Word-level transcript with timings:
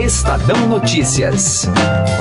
Estadão 0.00 0.66
Notícias. 0.68 1.68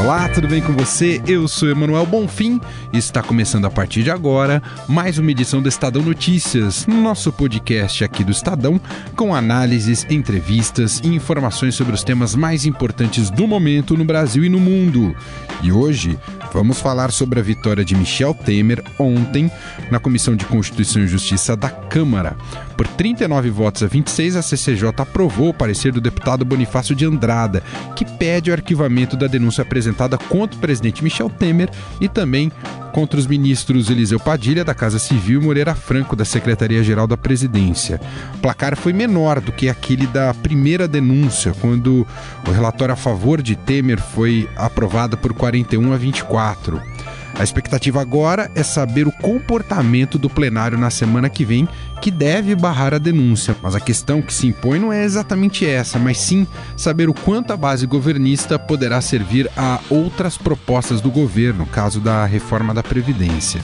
Olá, 0.03 0.27
tudo 0.29 0.47
bem 0.47 0.61
com 0.61 0.73
você? 0.73 1.21
Eu 1.25 1.47
sou 1.47 1.69
Emanuel 1.69 2.05
Bonfim 2.05 2.59
e 2.91 2.97
está 2.97 3.23
começando 3.23 3.65
a 3.65 3.71
partir 3.71 4.03
de 4.03 4.11
agora 4.11 4.61
mais 4.87 5.17
uma 5.17 5.31
edição 5.31 5.61
do 5.61 5.69
Estadão 5.69 6.01
Notícias, 6.01 6.85
nosso 6.85 7.31
podcast 7.31 8.03
aqui 8.03 8.23
do 8.23 8.31
Estadão, 8.31 8.79
com 9.15 9.33
análises, 9.33 10.05
entrevistas 10.09 10.99
e 11.03 11.07
informações 11.07 11.73
sobre 11.73 11.95
os 11.95 12.03
temas 12.03 12.35
mais 12.35 12.65
importantes 12.65 13.29
do 13.29 13.47
momento 13.47 13.95
no 13.95 14.05
Brasil 14.05 14.43
e 14.43 14.49
no 14.49 14.59
mundo. 14.59 15.15
E 15.63 15.71
hoje 15.71 16.19
vamos 16.53 16.79
falar 16.79 17.11
sobre 17.11 17.39
a 17.39 17.43
vitória 17.43 17.85
de 17.85 17.95
Michel 17.95 18.33
Temer 18.33 18.83
ontem 18.99 19.49
na 19.89 19.99
Comissão 19.99 20.35
de 20.35 20.45
Constituição 20.45 21.01
e 21.01 21.07
Justiça 21.07 21.55
da 21.55 21.69
Câmara. 21.69 22.35
Por 22.81 22.87
39 22.87 23.51
votos 23.51 23.83
a 23.83 23.85
26, 23.85 24.35
a 24.35 24.41
CCJ 24.41 24.89
aprovou 24.97 25.49
o 25.49 25.53
parecer 25.53 25.91
do 25.91 26.01
deputado 26.01 26.43
Bonifácio 26.43 26.95
de 26.95 27.05
Andrada, 27.05 27.61
que 27.95 28.03
pede 28.03 28.49
o 28.49 28.53
arquivamento 28.53 29.15
da 29.15 29.27
denúncia 29.27 29.61
apresentada 29.61 30.17
contra 30.17 30.57
o 30.57 30.59
presidente 30.59 31.03
Michel 31.03 31.29
Temer 31.29 31.69
e 31.99 32.09
também 32.09 32.51
contra 32.91 33.19
os 33.19 33.27
ministros 33.27 33.91
Eliseu 33.91 34.19
Padilha, 34.19 34.65
da 34.65 34.73
Casa 34.73 34.97
Civil, 34.97 35.39
e 35.39 35.43
Moreira 35.43 35.75
Franco, 35.75 36.15
da 36.15 36.25
Secretaria-Geral 36.25 37.05
da 37.05 37.15
Presidência. 37.15 38.01
O 38.33 38.39
placar 38.39 38.75
foi 38.75 38.93
menor 38.93 39.39
do 39.39 39.51
que 39.51 39.69
aquele 39.69 40.07
da 40.07 40.33
primeira 40.33 40.87
denúncia, 40.87 41.53
quando 41.61 42.07
o 42.47 42.51
relatório 42.51 42.93
a 42.93 42.97
favor 42.97 43.43
de 43.43 43.55
Temer 43.55 44.01
foi 44.01 44.49
aprovado 44.55 45.15
por 45.19 45.35
41 45.35 45.93
a 45.93 45.97
24. 45.97 46.81
A 47.37 47.43
expectativa 47.43 48.01
agora 48.01 48.51
é 48.55 48.63
saber 48.63 49.07
o 49.07 49.11
comportamento 49.11 50.17
do 50.17 50.29
plenário 50.29 50.77
na 50.77 50.89
semana 50.89 51.29
que 51.29 51.43
vem, 51.43 51.67
que 52.01 52.11
deve 52.11 52.55
barrar 52.55 52.93
a 52.93 52.97
denúncia. 52.97 53.55
Mas 53.61 53.75
a 53.75 53.79
questão 53.79 54.21
que 54.21 54.33
se 54.33 54.47
impõe 54.47 54.79
não 54.79 54.93
é 54.93 55.03
exatamente 55.03 55.65
essa, 55.65 55.97
mas 55.97 56.19
sim 56.19 56.45
saber 56.77 57.09
o 57.09 57.13
quanto 57.13 57.51
a 57.51 57.57
base 57.57 57.85
governista 57.85 58.59
poderá 58.59 59.01
servir 59.01 59.49
a 59.57 59.79
outras 59.89 60.37
propostas 60.37 61.01
do 61.01 61.09
governo, 61.09 61.65
caso 61.65 61.99
da 61.99 62.25
reforma 62.25 62.73
da 62.73 62.83
Previdência. 62.83 63.61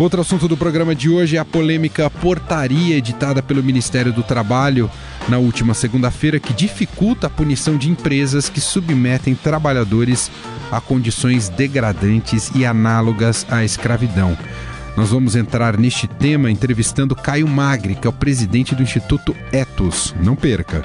Outro 0.00 0.22
assunto 0.22 0.48
do 0.48 0.56
programa 0.56 0.94
de 0.94 1.10
hoje 1.10 1.36
é 1.36 1.38
a 1.38 1.44
polêmica 1.44 2.08
portaria 2.08 2.96
editada 2.96 3.42
pelo 3.42 3.62
Ministério 3.62 4.14
do 4.14 4.22
Trabalho 4.22 4.90
na 5.28 5.36
última 5.36 5.74
segunda-feira 5.74 6.40
que 6.40 6.54
dificulta 6.54 7.26
a 7.26 7.30
punição 7.30 7.76
de 7.76 7.90
empresas 7.90 8.48
que 8.48 8.62
submetem 8.62 9.34
trabalhadores 9.34 10.30
a 10.72 10.80
condições 10.80 11.50
degradantes 11.50 12.50
e 12.54 12.64
análogas 12.64 13.46
à 13.50 13.62
escravidão. 13.62 14.38
Nós 14.96 15.10
vamos 15.10 15.36
entrar 15.36 15.76
neste 15.76 16.06
tema 16.06 16.50
entrevistando 16.50 17.14
Caio 17.14 17.46
Magri, 17.46 17.94
que 17.94 18.06
é 18.06 18.10
o 18.10 18.12
presidente 18.14 18.74
do 18.74 18.82
Instituto 18.82 19.36
Etos. 19.52 20.14
Não 20.18 20.34
perca. 20.34 20.82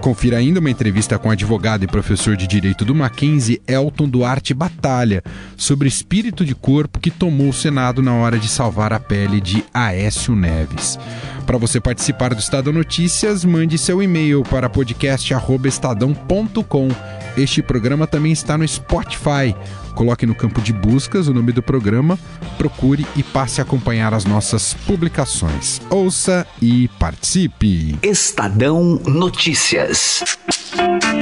Confira 0.00 0.38
ainda 0.38 0.60
uma 0.60 0.70
entrevista 0.70 1.18
com 1.18 1.30
advogado 1.30 1.84
e 1.84 1.86
professor 1.86 2.34
de 2.36 2.46
direito 2.46 2.86
do 2.86 2.94
Mackenzie, 2.94 3.60
Elton 3.66 4.08
Duarte 4.08 4.54
Batalha, 4.54 5.22
sobre 5.56 5.88
espírito 5.88 6.42
de 6.44 6.54
corpo 6.54 6.98
que 6.98 7.10
tomou 7.10 7.50
o 7.50 7.52
Senado 7.52 8.00
na 8.02 8.14
hora 8.14 8.38
de 8.38 8.48
salvar 8.48 8.94
a 8.94 8.98
pele 8.98 9.42
de 9.42 9.62
Aécio 9.74 10.34
Neves. 10.34 10.98
Para 11.46 11.58
você 11.58 11.78
participar 11.80 12.34
do 12.34 12.40
Estadão 12.40 12.72
Notícias, 12.72 13.44
mande 13.44 13.76
seu 13.76 14.02
e-mail 14.02 14.42
para 14.42 14.70
podcast@estadão.com. 14.70 16.88
Este 17.36 17.62
programa 17.62 18.06
também 18.06 18.32
está 18.32 18.56
no 18.56 18.66
Spotify. 18.66 19.54
Coloque 19.94 20.26
no 20.26 20.34
campo 20.34 20.60
de 20.60 20.72
buscas 20.72 21.28
o 21.28 21.34
nome 21.34 21.52
do 21.52 21.62
programa, 21.62 22.18
procure 22.56 23.06
e 23.16 23.22
passe 23.22 23.60
a 23.60 23.64
acompanhar 23.64 24.14
as 24.14 24.24
nossas 24.24 24.74
publicações. 24.86 25.80
Ouça 25.90 26.46
e 26.60 26.88
participe. 26.98 27.98
Estadão 28.02 29.00
Notícias. 29.06 30.24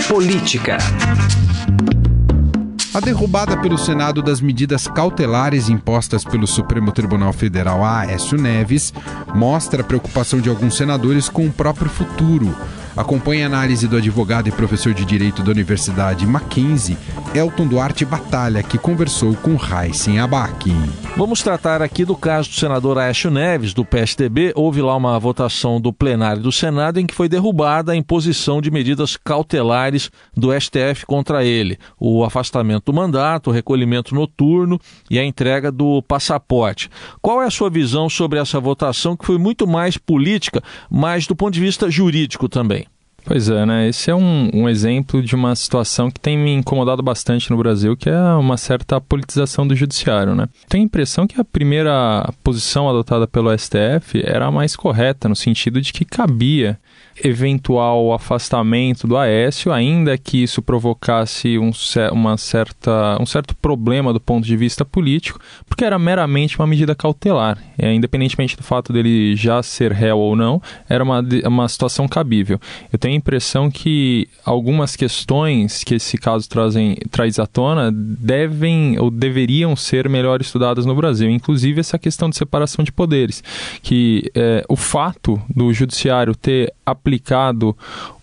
Política. 0.08 0.78
A 2.94 3.00
derrubada 3.00 3.56
pelo 3.58 3.78
Senado 3.78 4.22
das 4.22 4.40
medidas 4.40 4.88
cautelares 4.88 5.68
impostas 5.68 6.24
pelo 6.24 6.46
Supremo 6.46 6.90
Tribunal 6.90 7.32
Federal 7.32 7.84
a 7.84 8.00
Aécio 8.00 8.36
Neves 8.36 8.92
mostra 9.34 9.82
a 9.82 9.84
preocupação 9.84 10.40
de 10.40 10.48
alguns 10.48 10.76
senadores 10.76 11.28
com 11.28 11.46
o 11.46 11.52
próprio 11.52 11.90
futuro. 11.90 12.52
Acompanhe 12.96 13.44
a 13.44 13.46
análise 13.46 13.86
do 13.86 13.96
advogado 13.96 14.48
e 14.48 14.50
professor 14.50 14.92
de 14.92 15.04
Direito 15.04 15.44
da 15.44 15.52
Universidade 15.52 16.26
Mackenzie, 16.26 16.98
Elton 17.34 17.66
Duarte 17.66 18.04
Batalha, 18.04 18.62
que 18.62 18.78
conversou 18.78 19.34
com 19.34 19.54
Raíssen 19.54 20.18
Abac. 20.18 20.70
Vamos 21.16 21.42
tratar 21.42 21.82
aqui 21.82 22.04
do 22.04 22.16
caso 22.16 22.48
do 22.48 22.54
senador 22.54 22.96
Aécio 22.98 23.30
Neves, 23.30 23.74
do 23.74 23.84
PSDB. 23.84 24.52
Houve 24.54 24.80
lá 24.80 24.96
uma 24.96 25.18
votação 25.18 25.80
do 25.80 25.92
plenário 25.92 26.42
do 26.42 26.50
Senado 26.50 26.98
em 26.98 27.06
que 27.06 27.14
foi 27.14 27.28
derrubada 27.28 27.92
a 27.92 27.96
imposição 27.96 28.62
de 28.62 28.70
medidas 28.70 29.16
cautelares 29.16 30.10
do 30.34 30.58
STF 30.58 31.04
contra 31.06 31.44
ele. 31.44 31.78
O 32.00 32.24
afastamento 32.24 32.86
do 32.86 32.94
mandato, 32.94 33.50
o 33.50 33.52
recolhimento 33.52 34.14
noturno 34.14 34.80
e 35.10 35.18
a 35.18 35.24
entrega 35.24 35.70
do 35.70 36.02
passaporte. 36.02 36.88
Qual 37.20 37.42
é 37.42 37.46
a 37.46 37.50
sua 37.50 37.68
visão 37.68 38.08
sobre 38.08 38.38
essa 38.38 38.58
votação 38.58 39.16
que 39.16 39.26
foi 39.26 39.36
muito 39.36 39.66
mais 39.66 39.98
política, 39.98 40.62
mas 40.90 41.26
do 41.26 41.36
ponto 41.36 41.52
de 41.52 41.60
vista 41.60 41.90
jurídico 41.90 42.48
também? 42.48 42.86
Pois 43.24 43.48
é, 43.50 43.66
né? 43.66 43.88
Esse 43.88 44.10
é 44.10 44.14
um, 44.14 44.50
um, 44.54 44.68
exemplo 44.68 45.22
de 45.22 45.34
uma 45.34 45.54
situação 45.54 46.10
que 46.10 46.18
tem 46.18 46.38
me 46.38 46.52
incomodado 46.52 47.02
bastante 47.02 47.50
no 47.50 47.58
Brasil, 47.58 47.96
que 47.96 48.08
é 48.08 48.18
uma 48.34 48.56
certa 48.56 49.00
politização 49.00 49.66
do 49.66 49.76
judiciário, 49.76 50.34
né? 50.34 50.48
Tenho 50.68 50.84
a 50.84 50.86
impressão 50.86 51.26
que 51.26 51.38
a 51.38 51.44
primeira 51.44 52.32
posição 52.42 52.88
adotada 52.88 53.26
pelo 53.26 53.56
STF 53.56 54.22
era 54.24 54.46
a 54.46 54.50
mais 54.50 54.74
correta, 54.74 55.28
no 55.28 55.36
sentido 55.36 55.80
de 55.80 55.92
que 55.92 56.04
cabia 56.04 56.78
eventual 57.24 58.12
afastamento 58.12 59.06
do 59.06 59.16
Aécio, 59.16 59.72
ainda 59.72 60.16
que 60.16 60.42
isso 60.42 60.62
provocasse 60.62 61.58
um, 61.58 61.70
uma 62.12 62.36
certa, 62.36 63.16
um 63.20 63.26
certo 63.26 63.54
problema 63.56 64.12
do 64.12 64.20
ponto 64.20 64.46
de 64.46 64.56
vista 64.56 64.84
político, 64.84 65.40
porque 65.68 65.84
era 65.84 65.98
meramente 65.98 66.58
uma 66.58 66.66
medida 66.66 66.94
cautelar. 66.94 67.58
É, 67.78 67.92
independentemente 67.92 68.56
do 68.56 68.62
fato 68.62 68.92
dele 68.92 69.36
já 69.36 69.62
ser 69.62 69.92
réu 69.92 70.18
ou 70.18 70.34
não, 70.34 70.60
era 70.88 71.02
uma, 71.02 71.24
uma 71.46 71.68
situação 71.68 72.08
cabível. 72.08 72.60
Eu 72.92 72.98
tenho 72.98 73.14
a 73.14 73.16
impressão 73.16 73.70
que 73.70 74.28
algumas 74.44 74.96
questões 74.96 75.84
que 75.84 75.94
esse 75.94 76.18
caso 76.18 76.48
trazem, 76.48 76.96
traz 77.10 77.38
à 77.38 77.46
tona 77.46 77.90
devem 77.92 78.98
ou 78.98 79.10
deveriam 79.10 79.76
ser 79.76 80.08
melhor 80.08 80.40
estudadas 80.40 80.84
no 80.86 80.94
Brasil, 80.94 81.30
inclusive 81.30 81.80
essa 81.80 81.98
questão 81.98 82.28
de 82.30 82.36
separação 82.36 82.84
de 82.84 82.92
poderes, 82.92 83.42
que 83.82 84.30
é, 84.34 84.64
o 84.68 84.76
fato 84.76 85.40
do 85.48 85.72
judiciário 85.72 86.34
ter 86.34 86.72
aplicado 86.84 87.07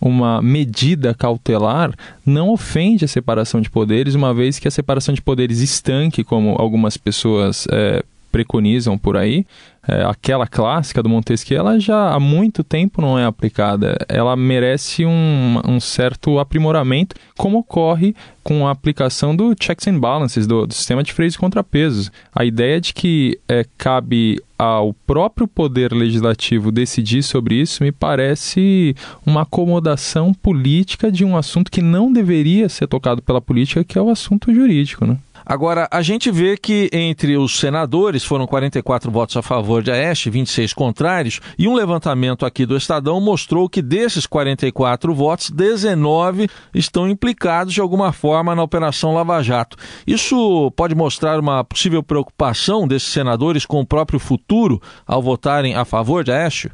uma 0.00 0.40
medida 0.40 1.14
cautelar 1.14 1.92
não 2.24 2.50
ofende 2.50 3.04
a 3.04 3.08
separação 3.08 3.60
de 3.60 3.70
poderes, 3.70 4.14
uma 4.14 4.32
vez 4.32 4.58
que 4.58 4.68
a 4.68 4.70
separação 4.70 5.14
de 5.14 5.22
poderes 5.22 5.60
estanque, 5.60 6.22
como 6.22 6.56
algumas 6.58 6.96
pessoas 6.96 7.66
é, 7.70 8.04
preconizam 8.30 8.98
por 8.98 9.16
aí, 9.16 9.46
é, 9.88 10.04
aquela 10.04 10.46
clássica 10.46 11.02
do 11.02 11.08
Montesquieu, 11.08 11.58
ela 11.58 11.78
já 11.78 12.12
há 12.12 12.20
muito 12.20 12.64
tempo 12.64 13.00
não 13.00 13.18
é 13.18 13.24
aplicada. 13.24 13.96
Ela 14.08 14.34
merece 14.34 15.06
um, 15.06 15.60
um 15.66 15.78
certo 15.78 16.38
aprimoramento, 16.38 17.14
como 17.36 17.58
ocorre 17.58 18.14
com 18.42 18.66
a 18.66 18.70
aplicação 18.70 19.34
do 19.34 19.54
checks 19.60 19.86
and 19.86 19.98
balances, 19.98 20.46
do, 20.46 20.66
do 20.66 20.74
sistema 20.74 21.02
de 21.02 21.12
freios 21.12 21.34
e 21.34 21.38
contrapesos. 21.38 22.10
A 22.34 22.44
ideia 22.44 22.80
de 22.80 22.92
que 22.92 23.38
é, 23.48 23.64
cabe 23.78 24.40
ao 24.58 24.94
próprio 25.06 25.46
poder 25.46 25.92
legislativo 25.92 26.72
decidir 26.72 27.22
sobre 27.22 27.56
isso 27.56 27.82
me 27.82 27.92
parece 27.92 28.96
uma 29.24 29.42
acomodação 29.42 30.32
política 30.32 31.12
de 31.12 31.24
um 31.24 31.36
assunto 31.36 31.70
que 31.70 31.82
não 31.82 32.12
deveria 32.12 32.68
ser 32.68 32.86
tocado 32.86 33.20
pela 33.20 33.40
política, 33.40 33.84
que 33.84 33.98
é 33.98 34.02
o 34.02 34.08
assunto 34.08 34.52
jurídico, 34.52 35.06
né? 35.06 35.18
Agora, 35.48 35.86
a 35.92 36.02
gente 36.02 36.28
vê 36.28 36.56
que 36.56 36.90
entre 36.92 37.36
os 37.36 37.60
senadores 37.60 38.24
foram 38.24 38.48
44 38.48 39.12
votos 39.12 39.36
a 39.36 39.42
favor 39.42 39.80
de 39.80 39.92
Aeste, 39.92 40.28
26 40.28 40.72
contrários, 40.72 41.40
e 41.56 41.68
um 41.68 41.74
levantamento 41.74 42.44
aqui 42.44 42.66
do 42.66 42.76
Estadão 42.76 43.20
mostrou 43.20 43.68
que 43.68 43.80
desses 43.80 44.26
44 44.26 45.14
votos, 45.14 45.48
19 45.50 46.48
estão 46.74 47.08
implicados 47.08 47.72
de 47.72 47.80
alguma 47.80 48.10
forma 48.10 48.56
na 48.56 48.62
Operação 48.64 49.14
Lava 49.14 49.40
Jato. 49.40 49.76
Isso 50.04 50.72
pode 50.74 50.96
mostrar 50.96 51.38
uma 51.38 51.62
possível 51.62 52.02
preocupação 52.02 52.88
desses 52.88 53.12
senadores 53.12 53.64
com 53.64 53.80
o 53.80 53.86
próprio 53.86 54.18
futuro 54.18 54.82
ao 55.06 55.22
votarem 55.22 55.76
a 55.76 55.84
favor 55.84 56.24
de 56.24 56.32
Aeste? 56.32 56.72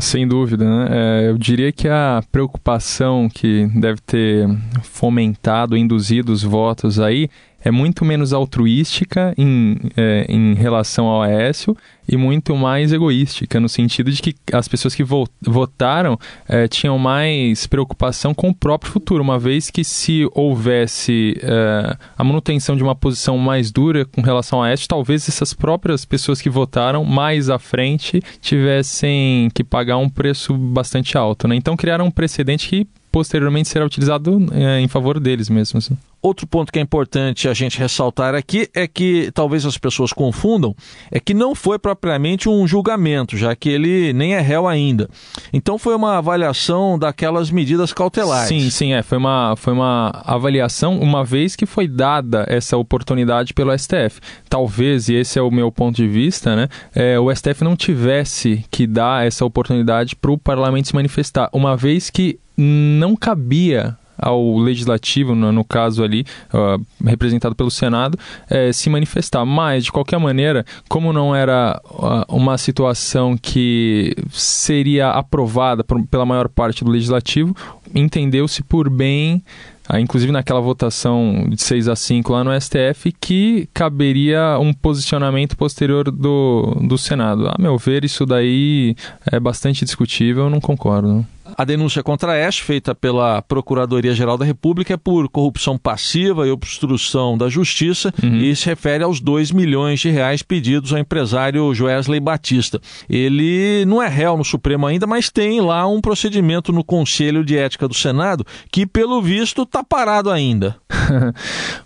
Sem 0.00 0.26
dúvida, 0.26 0.64
né? 0.64 0.88
É, 0.90 1.30
eu 1.30 1.36
diria 1.36 1.70
que 1.70 1.86
a 1.88 2.22
preocupação 2.32 3.28
que 3.28 3.66
deve 3.74 4.00
ter 4.00 4.48
fomentado, 4.82 5.76
induzido 5.76 6.32
os 6.32 6.42
votos 6.42 6.98
aí 6.98 7.28
é 7.64 7.70
muito 7.70 8.04
menos 8.04 8.32
altruística 8.32 9.34
em, 9.38 9.76
é, 9.96 10.26
em 10.28 10.54
relação 10.54 11.06
ao 11.06 11.22
Aécio 11.22 11.76
e 12.06 12.16
muito 12.16 12.54
mais 12.54 12.92
egoística, 12.92 13.58
no 13.58 13.68
sentido 13.68 14.12
de 14.12 14.20
que 14.20 14.34
as 14.52 14.68
pessoas 14.68 14.94
que 14.94 15.02
votaram 15.40 16.18
é, 16.46 16.68
tinham 16.68 16.98
mais 16.98 17.66
preocupação 17.66 18.34
com 18.34 18.50
o 18.50 18.54
próprio 18.54 18.92
futuro, 18.92 19.22
uma 19.22 19.38
vez 19.38 19.70
que 19.70 19.82
se 19.82 20.28
houvesse 20.34 21.34
é, 21.42 21.96
a 22.16 22.22
manutenção 22.22 22.76
de 22.76 22.82
uma 22.82 22.94
posição 22.94 23.38
mais 23.38 23.72
dura 23.72 24.04
com 24.04 24.20
relação 24.20 24.62
a 24.62 24.66
Aécio, 24.66 24.86
talvez 24.86 25.26
essas 25.26 25.54
próprias 25.54 26.04
pessoas 26.04 26.42
que 26.42 26.50
votaram 26.50 27.04
mais 27.04 27.48
à 27.48 27.58
frente 27.58 28.22
tivessem 28.42 29.48
que 29.54 29.64
pagar 29.64 29.96
um 29.96 30.10
preço 30.10 30.52
bastante 30.54 31.16
alto. 31.16 31.48
Né? 31.48 31.56
Então 31.56 31.76
criaram 31.76 32.06
um 32.06 32.10
precedente 32.10 32.68
que 32.68 32.86
posteriormente 33.10 33.68
será 33.68 33.86
utilizado 33.86 34.44
é, 34.52 34.80
em 34.80 34.88
favor 34.88 35.20
deles 35.20 35.48
mesmos. 35.48 35.90
Outro 36.24 36.46
ponto 36.46 36.72
que 36.72 36.78
é 36.78 36.82
importante 36.82 37.50
a 37.50 37.52
gente 37.52 37.78
ressaltar 37.78 38.34
aqui 38.34 38.66
é 38.72 38.88
que 38.88 39.30
talvez 39.34 39.66
as 39.66 39.76
pessoas 39.76 40.10
confundam, 40.10 40.74
é 41.10 41.20
que 41.20 41.34
não 41.34 41.54
foi 41.54 41.78
propriamente 41.78 42.48
um 42.48 42.66
julgamento, 42.66 43.36
já 43.36 43.54
que 43.54 43.68
ele 43.68 44.10
nem 44.14 44.34
é 44.34 44.40
réu 44.40 44.66
ainda. 44.66 45.06
Então 45.52 45.76
foi 45.76 45.94
uma 45.94 46.16
avaliação 46.16 46.98
daquelas 46.98 47.50
medidas 47.50 47.92
cautelares. 47.92 48.48
Sim, 48.48 48.70
sim, 48.70 48.94
é. 48.94 49.02
Foi 49.02 49.18
uma, 49.18 49.54
foi 49.54 49.74
uma 49.74 50.22
avaliação, 50.24 50.98
uma 50.98 51.22
vez 51.22 51.54
que 51.54 51.66
foi 51.66 51.86
dada 51.86 52.46
essa 52.48 52.74
oportunidade 52.78 53.52
pelo 53.52 53.78
STF. 53.78 54.18
Talvez, 54.48 55.10
e 55.10 55.16
esse 55.16 55.38
é 55.38 55.42
o 55.42 55.50
meu 55.50 55.70
ponto 55.70 55.96
de 55.96 56.08
vista, 56.08 56.56
né, 56.56 56.68
é, 56.94 57.20
o 57.20 57.30
STF 57.34 57.62
não 57.62 57.76
tivesse 57.76 58.64
que 58.70 58.86
dar 58.86 59.26
essa 59.26 59.44
oportunidade 59.44 60.16
para 60.16 60.32
o 60.32 60.38
parlamento 60.38 60.88
se 60.88 60.94
manifestar, 60.94 61.50
uma 61.52 61.76
vez 61.76 62.08
que 62.08 62.38
não 62.56 63.14
cabia 63.14 63.98
ao 64.18 64.58
legislativo, 64.58 65.34
no, 65.34 65.52
no 65.52 65.64
caso 65.64 66.02
ali, 66.02 66.24
uh, 66.52 66.84
representado 67.04 67.54
pelo 67.54 67.70
Senado, 67.70 68.18
é, 68.48 68.72
se 68.72 68.88
manifestar. 68.90 69.44
Mas, 69.44 69.84
de 69.84 69.92
qualquer 69.92 70.18
maneira, 70.18 70.64
como 70.88 71.12
não 71.12 71.34
era 71.34 71.80
uh, 71.84 72.34
uma 72.34 72.58
situação 72.58 73.36
que 73.36 74.14
seria 74.30 75.10
aprovada 75.10 75.84
por, 75.84 76.02
pela 76.06 76.26
maior 76.26 76.48
parte 76.48 76.84
do 76.84 76.90
legislativo, 76.90 77.54
entendeu-se 77.94 78.62
por 78.62 78.88
bem 78.88 79.42
ah, 79.86 80.00
inclusive 80.00 80.32
naquela 80.32 80.60
votação 80.60 81.44
de 81.46 81.60
6 81.62 81.88
a 81.88 81.96
5 81.96 82.32
lá 82.32 82.42
no 82.42 82.58
STF, 82.58 83.12
que 83.20 83.68
caberia 83.74 84.58
um 84.58 84.72
posicionamento 84.72 85.56
posterior 85.56 86.10
do, 86.10 86.74
do 86.88 86.96
Senado. 86.96 87.48
A 87.48 87.56
meu 87.58 87.76
ver, 87.76 88.02
isso 88.02 88.24
daí 88.24 88.96
é 89.30 89.38
bastante 89.38 89.84
discutível, 89.84 90.44
eu 90.44 90.50
não 90.50 90.60
concordo. 90.60 91.26
A 91.56 91.64
denúncia 91.64 92.02
contra 92.02 92.32
a 92.32 92.48
Ash, 92.48 92.58
feita 92.58 92.94
pela 92.94 93.40
Procuradoria-Geral 93.42 94.36
da 94.36 94.44
República, 94.44 94.94
é 94.94 94.96
por 94.96 95.28
corrupção 95.28 95.78
passiva 95.78 96.46
e 96.46 96.50
obstrução 96.50 97.38
da 97.38 97.48
justiça 97.48 98.12
uhum. 98.22 98.38
e 98.38 98.54
se 98.56 98.66
refere 98.66 99.04
aos 99.04 99.20
2 99.20 99.52
milhões 99.52 100.00
de 100.00 100.10
reais 100.10 100.42
pedidos 100.42 100.92
ao 100.92 100.98
empresário 100.98 101.74
Joesley 101.74 102.20
Batista. 102.20 102.80
Ele 103.08 103.84
não 103.86 104.02
é 104.02 104.08
réu 104.08 104.36
no 104.36 104.44
Supremo 104.44 104.86
ainda, 104.86 105.06
mas 105.06 105.30
tem 105.30 105.60
lá 105.60 105.86
um 105.86 106.00
procedimento 106.00 106.72
no 106.72 106.82
Conselho 106.82 107.44
de 107.44 107.56
Ética 107.56 107.86
do 107.86 107.94
Senado 107.94 108.44
que, 108.70 108.86
pelo 108.86 109.22
visto, 109.22 109.62
está 109.62 109.84
parado 109.84 110.30
ainda. 110.30 110.76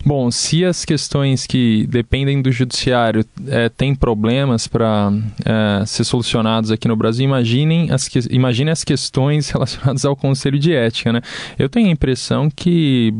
Bom, 0.05 0.31
se 0.31 0.63
as 0.65 0.85
questões 0.85 1.45
que 1.45 1.85
dependem 1.87 2.41
do 2.41 2.51
judiciário 2.51 3.25
é, 3.47 3.69
têm 3.69 3.93
problemas 3.93 4.67
para 4.67 5.11
é, 5.45 5.85
ser 5.85 6.03
solucionados 6.03 6.71
aqui 6.71 6.87
no 6.87 6.95
Brasil, 6.95 7.25
imaginem 7.25 7.91
as, 7.91 8.07
que, 8.07 8.19
imagine 8.29 8.71
as 8.71 8.83
questões 8.83 9.51
relacionadas 9.59 10.05
ao 10.05 10.15
Conselho 10.15 10.57
de 10.57 10.73
Ética. 10.73 11.11
Né? 11.11 11.21
Eu 11.57 11.67
tenho 11.69 11.87
a 11.87 11.91
impressão 11.91 12.49
que 12.49 13.13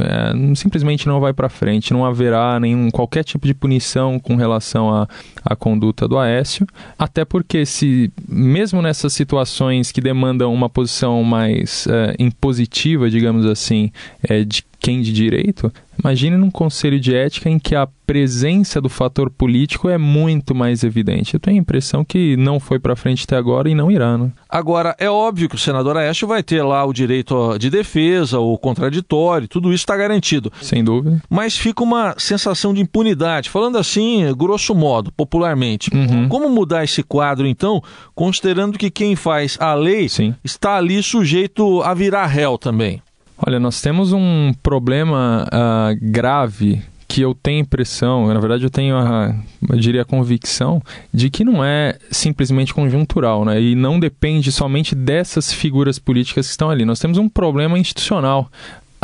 é, 0.00 0.54
simplesmente 0.54 1.06
não 1.06 1.20
vai 1.20 1.32
para 1.32 1.48
frente, 1.48 1.92
não 1.92 2.04
haverá 2.04 2.58
nenhum 2.58 2.90
qualquer 2.90 3.24
tipo 3.24 3.46
de 3.46 3.54
punição 3.54 4.18
com 4.18 4.36
relação 4.36 4.92
à, 4.92 5.08
à 5.44 5.54
conduta 5.54 6.08
do 6.08 6.18
Aécio, 6.18 6.66
até 6.98 7.24
porque 7.24 7.66
se 7.66 8.10
mesmo 8.28 8.80
nessas 8.80 9.12
situações 9.12 9.92
que 9.92 10.00
demandam 10.00 10.52
uma 10.52 10.68
posição 10.68 11.22
mais 11.22 11.86
é, 11.86 12.14
impositiva, 12.18 13.10
digamos 13.10 13.46
assim, 13.46 13.90
é, 14.22 14.44
de 14.44 14.64
quem 14.84 15.00
de 15.00 15.14
direito, 15.14 15.72
imagine 15.98 16.36
num 16.36 16.50
conselho 16.50 17.00
de 17.00 17.16
ética 17.16 17.48
em 17.48 17.58
que 17.58 17.74
a 17.74 17.88
presença 18.06 18.82
do 18.82 18.90
fator 18.90 19.30
político 19.30 19.88
é 19.88 19.96
muito 19.96 20.54
mais 20.54 20.84
evidente. 20.84 21.32
Eu 21.32 21.40
tenho 21.40 21.56
a 21.56 21.60
impressão 21.60 22.04
que 22.04 22.36
não 22.36 22.60
foi 22.60 22.78
para 22.78 22.94
frente 22.94 23.24
até 23.24 23.34
agora 23.34 23.70
e 23.70 23.74
não 23.74 23.90
irá. 23.90 24.18
Né? 24.18 24.30
Agora, 24.46 24.94
é 24.98 25.08
óbvio 25.08 25.48
que 25.48 25.54
o 25.54 25.58
senador 25.58 25.96
Aécio 25.96 26.28
vai 26.28 26.42
ter 26.42 26.62
lá 26.62 26.84
o 26.84 26.92
direito 26.92 27.56
de 27.56 27.70
defesa, 27.70 28.38
o 28.38 28.58
contraditório, 28.58 29.48
tudo 29.48 29.72
isso 29.72 29.84
está 29.84 29.96
garantido. 29.96 30.52
Sem 30.60 30.84
dúvida. 30.84 31.22
Mas 31.30 31.56
fica 31.56 31.82
uma 31.82 32.14
sensação 32.18 32.74
de 32.74 32.82
impunidade, 32.82 33.48
falando 33.48 33.78
assim, 33.78 34.30
grosso 34.36 34.74
modo, 34.74 35.10
popularmente. 35.12 35.88
Uhum. 35.94 36.28
Como 36.28 36.50
mudar 36.50 36.84
esse 36.84 37.02
quadro, 37.02 37.46
então, 37.46 37.82
considerando 38.14 38.76
que 38.76 38.90
quem 38.90 39.16
faz 39.16 39.56
a 39.58 39.72
lei 39.72 40.10
Sim. 40.10 40.34
está 40.44 40.76
ali 40.76 41.02
sujeito 41.02 41.80
a 41.80 41.94
virar 41.94 42.26
réu 42.26 42.58
também? 42.58 43.00
Olha, 43.36 43.58
nós 43.58 43.80
temos 43.80 44.12
um 44.12 44.52
problema 44.62 45.46
uh, 45.46 45.98
grave 46.00 46.82
que 47.06 47.20
eu 47.20 47.34
tenho 47.34 47.60
impressão, 47.60 48.26
na 48.26 48.40
verdade 48.40 48.64
eu 48.64 48.70
tenho 48.70 48.96
a, 48.96 49.32
eu 49.68 49.76
diria 49.76 50.02
a 50.02 50.04
convicção 50.04 50.82
de 51.12 51.30
que 51.30 51.44
não 51.44 51.64
é 51.64 51.96
simplesmente 52.10 52.74
conjuntural, 52.74 53.44
né? 53.44 53.60
E 53.60 53.76
não 53.76 54.00
depende 54.00 54.50
somente 54.50 54.96
dessas 54.96 55.52
figuras 55.52 55.96
políticas 55.98 56.46
que 56.46 56.50
estão 56.50 56.70
ali. 56.70 56.84
Nós 56.84 56.98
temos 56.98 57.18
um 57.18 57.28
problema 57.28 57.78
institucional 57.78 58.50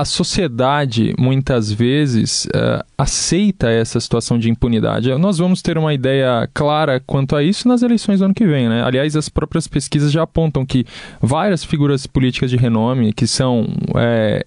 a 0.00 0.04
sociedade 0.06 1.14
muitas 1.18 1.70
vezes 1.70 2.46
uh, 2.46 2.82
aceita 2.96 3.68
essa 3.68 4.00
situação 4.00 4.38
de 4.38 4.48
impunidade. 4.48 5.14
Nós 5.18 5.36
vamos 5.36 5.60
ter 5.60 5.76
uma 5.76 5.92
ideia 5.92 6.48
clara 6.54 6.98
quanto 7.06 7.36
a 7.36 7.42
isso 7.42 7.68
nas 7.68 7.82
eleições 7.82 8.20
do 8.20 8.24
ano 8.24 8.32
que 8.32 8.46
vem. 8.46 8.66
Né? 8.66 8.82
Aliás, 8.82 9.14
as 9.14 9.28
próprias 9.28 9.68
pesquisas 9.68 10.10
já 10.10 10.22
apontam 10.22 10.64
que 10.64 10.86
várias 11.20 11.62
figuras 11.62 12.06
políticas 12.06 12.50
de 12.50 12.56
renome 12.56 13.12
que 13.12 13.26
são 13.26 13.66
é, 13.94 14.42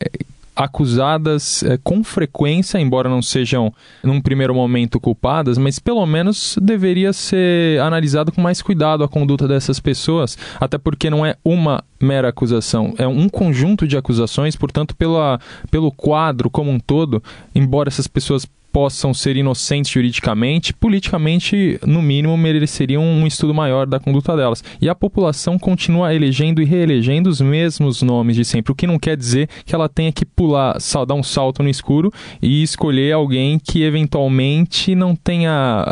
acusadas 0.56 1.64
é, 1.64 1.78
com 1.78 2.04
frequência, 2.04 2.80
embora 2.80 3.10
não 3.10 3.22
sejam 3.22 3.74
num 4.04 4.22
primeiro 4.22 4.54
momento 4.54 5.00
culpadas, 5.00 5.58
mas 5.58 5.80
pelo 5.80 6.06
menos 6.06 6.58
deveria 6.62 7.12
ser 7.12 7.80
analisado 7.82 8.32
com 8.32 8.42
mais 8.42 8.62
cuidado 8.62 9.04
a 9.04 9.08
conduta 9.08 9.48
dessas 9.48 9.80
pessoas, 9.80 10.38
até 10.60 10.78
porque 10.78 11.10
não 11.10 11.26
é 11.26 11.36
uma 11.44 11.84
mera 12.02 12.30
acusação, 12.30 12.94
é 12.98 13.08
um 13.08 13.30
conjunto 13.30 13.88
de 13.88 13.98
acusações, 13.98 14.56
portanto, 14.56 14.96
pela, 14.96 15.40
pelo 15.72 15.92
quadro 15.92 16.50
como 16.50 16.70
um 16.70 16.80
todo, 16.80 17.24
embora 17.56 17.90
essas 17.90 18.08
pessoas 18.08 18.48
possam 18.74 19.14
ser 19.14 19.38
inocentes 19.38 19.92
juridicamente, 19.92 20.74
politicamente, 20.74 21.80
no 21.86 22.02
mínimo, 22.02 22.36
mereceriam 22.36 23.04
um 23.04 23.28
estudo 23.28 23.54
maior 23.54 23.86
da 23.86 24.00
conduta 24.00 24.36
delas. 24.36 24.64
E 24.82 24.90
a 24.90 24.96
população 24.96 25.60
continua 25.60 26.14
elegendo 26.14 26.60
e 26.60 26.66
reelegendo 26.66 27.30
os 27.30 27.40
mesmos 27.40 28.02
nomes 28.02 28.36
de 28.36 28.44
sempre, 28.44 28.72
o 28.72 28.76
que 28.76 28.88
não 28.88 28.98
quer 28.98 29.16
dizer 29.16 29.48
que 29.64 29.76
ela 29.76 29.88
tenha 29.88 30.12
que 30.12 30.26
pular, 30.26 30.78
dar 31.08 31.14
um 31.14 31.22
salto 31.22 31.62
no 31.62 31.70
escuro 31.70 32.12
e 32.42 32.64
escolher 32.64 33.12
alguém 33.12 33.60
que 33.60 33.84
eventualmente 33.84 34.96
não 34.96 35.16
tenha. 35.16 35.86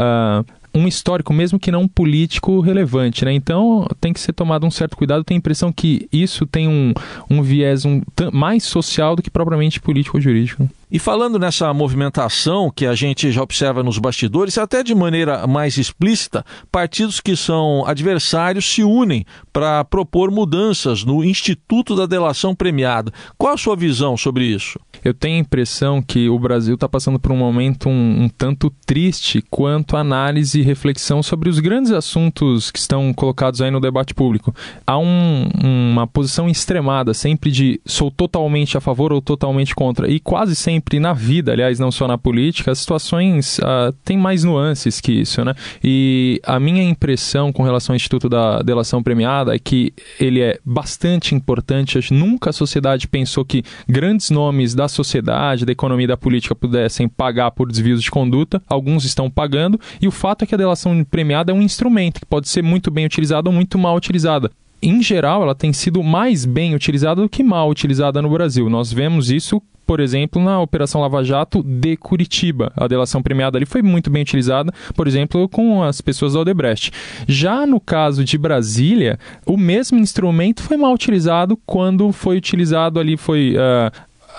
Uh, 0.48 0.62
um 0.74 0.88
histórico, 0.88 1.34
mesmo 1.34 1.60
que 1.60 1.70
não 1.70 1.86
político, 1.86 2.62
relevante, 2.62 3.26
né? 3.26 3.34
Então 3.34 3.86
tem 4.00 4.14
que 4.14 4.22
ser 4.22 4.32
tomado 4.32 4.66
um 4.66 4.72
certo 4.72 4.96
cuidado. 4.96 5.22
Tenho 5.22 5.38
a 5.38 5.40
impressão 5.40 5.70
que 5.70 6.08
isso 6.14 6.46
tem 6.46 6.66
um, 6.66 6.94
um 7.30 7.42
viés 7.42 7.84
um, 7.84 8.02
mais 8.32 8.64
social 8.64 9.14
do 9.14 9.22
que 9.22 9.30
propriamente 9.30 9.82
político 9.82 10.16
ou 10.16 10.22
jurídico. 10.22 10.70
E 10.92 11.00
falando 11.00 11.40
nessa 11.40 11.74
movimentação 11.74 12.70
que 12.70 12.86
a 12.86 12.94
gente 12.94 13.32
já 13.32 13.42
observa 13.42 13.82
nos 13.82 13.98
bastidores, 13.98 14.58
até 14.58 14.84
de 14.84 14.94
maneira 14.94 15.48
mais 15.48 15.78
explícita, 15.78 16.44
partidos 16.70 17.22
que 17.22 17.34
são 17.34 17.86
adversários 17.86 18.66
se 18.66 18.84
unem 18.84 19.26
para 19.54 19.86
propor 19.86 20.30
mudanças 20.30 21.06
no 21.06 21.24
Instituto 21.24 21.96
da 21.96 22.06
Delação 22.06 22.54
Premiada. 22.54 23.14
Qual 23.38 23.54
a 23.54 23.58
sua 23.58 23.78
visão 23.78 24.18
sobre 24.18 24.44
isso? 24.44 24.78
Eu 25.02 25.14
tenho 25.14 25.38
a 25.38 25.40
impressão 25.40 26.02
que 26.02 26.28
o 26.28 26.38
Brasil 26.38 26.76
está 26.76 26.90
passando 26.90 27.18
por 27.18 27.32
um 27.32 27.38
momento 27.38 27.88
um, 27.88 28.24
um 28.24 28.30
tanto 28.30 28.70
triste 28.86 29.42
quanto 29.50 29.96
análise 29.96 30.60
e 30.60 30.64
reflexão 30.64 31.24
sobre 31.24 31.50
os 31.50 31.60
grandes 31.60 31.92
assuntos 31.92 32.70
que 32.70 32.78
estão 32.78 33.14
colocados 33.14 33.62
aí 33.62 33.72
no 33.72 33.80
debate 33.80 34.14
público. 34.14 34.54
Há 34.86 34.98
um, 34.98 35.50
uma 35.64 36.06
posição 36.06 36.50
extremada, 36.50 37.14
sempre 37.14 37.50
de 37.50 37.80
sou 37.86 38.12
totalmente 38.12 38.78
a 38.78 38.82
favor 38.82 39.14
ou 39.14 39.22
totalmente 39.22 39.74
contra, 39.74 40.12
e 40.12 40.20
quase 40.20 40.54
sempre 40.54 40.81
sempre 40.82 41.00
na 41.00 41.14
vida, 41.14 41.52
aliás, 41.52 41.80
não 41.80 41.92
só 41.92 42.08
na 42.08 42.18
política, 42.18 42.72
as 42.72 42.80
situações 42.80 43.60
uh, 43.60 43.94
têm 44.04 44.18
mais 44.18 44.44
nuances 44.44 45.00
que 45.00 45.12
isso, 45.12 45.46
né? 45.46 45.54
E 45.84 46.42
a 46.44 46.60
minha 46.60 46.84
impressão 46.84 47.54
com 47.54 47.62
relação 47.62 47.94
ao 47.94 47.96
Instituto 47.96 48.28
da 48.28 48.62
Delação 48.64 49.04
Premiada 49.04 49.56
é 49.56 49.60
que 49.60 49.94
ele 50.20 50.42
é 50.42 50.60
bastante 50.66 51.36
importante. 51.36 52.12
Nunca 52.12 52.50
a 52.50 52.54
sociedade 52.54 53.08
pensou 53.08 53.46
que 53.46 53.64
grandes 53.88 54.32
nomes 54.32 54.74
da 54.74 54.88
sociedade, 54.88 55.66
da 55.66 55.72
economia 55.72 56.06
e 56.06 56.08
da 56.08 56.18
política 56.18 56.56
pudessem 56.56 57.08
pagar 57.08 57.52
por 57.52 57.68
desvios 57.68 58.02
de 58.02 58.10
conduta. 58.10 58.62
Alguns 58.68 59.06
estão 59.06 59.30
pagando, 59.30 59.80
e 60.02 60.08
o 60.08 60.12
fato 60.12 60.44
é 60.44 60.48
que 60.48 60.56
a 60.56 60.58
delação 60.58 61.04
premiada 61.04 61.52
é 61.52 61.56
um 61.56 61.62
instrumento 61.62 62.20
que 62.20 62.26
pode 62.26 62.50
ser 62.50 62.64
muito 62.64 62.90
bem 62.90 63.06
utilizado 63.06 63.50
ou 63.50 63.56
muito 63.56 63.78
mal 63.78 63.96
utilizada 63.96 64.52
em 64.82 65.02
geral, 65.02 65.44
ela 65.44 65.56
tem 65.56 65.72
sido 65.72 66.02
mais 66.02 66.46
bem 66.46 66.74
utilizada 66.74 67.22
do 67.22 67.30
que 67.30 67.44
mal 67.44 67.70
utilizada 67.70 68.22
no 68.22 68.30
Brasil. 68.30 68.70
Nós 68.70 68.92
vemos 68.92 69.30
isso 69.30 69.62
por 69.92 70.00
exemplo, 70.00 70.42
na 70.42 70.62
Operação 70.62 71.02
Lava 71.02 71.22
Jato 71.22 71.62
de 71.62 71.98
Curitiba. 71.98 72.72
A 72.78 72.88
delação 72.88 73.22
premiada 73.22 73.58
ali 73.58 73.66
foi 73.66 73.82
muito 73.82 74.10
bem 74.10 74.22
utilizada, 74.22 74.74
por 74.96 75.06
exemplo, 75.06 75.50
com 75.50 75.84
as 75.84 76.00
pessoas 76.00 76.32
da 76.32 76.40
Odebrecht. 76.40 76.94
Já 77.28 77.66
no 77.66 77.78
caso 77.78 78.24
de 78.24 78.38
Brasília, 78.38 79.20
o 79.46 79.58
mesmo 79.58 79.98
instrumento 80.00 80.64
foi 80.64 80.78
mal 80.78 80.94
utilizado 80.94 81.60
quando 81.66 82.10
foi 82.14 82.38
utilizado 82.38 83.02
ali, 83.02 83.18
foi 83.18 83.56
uh, 83.58 83.92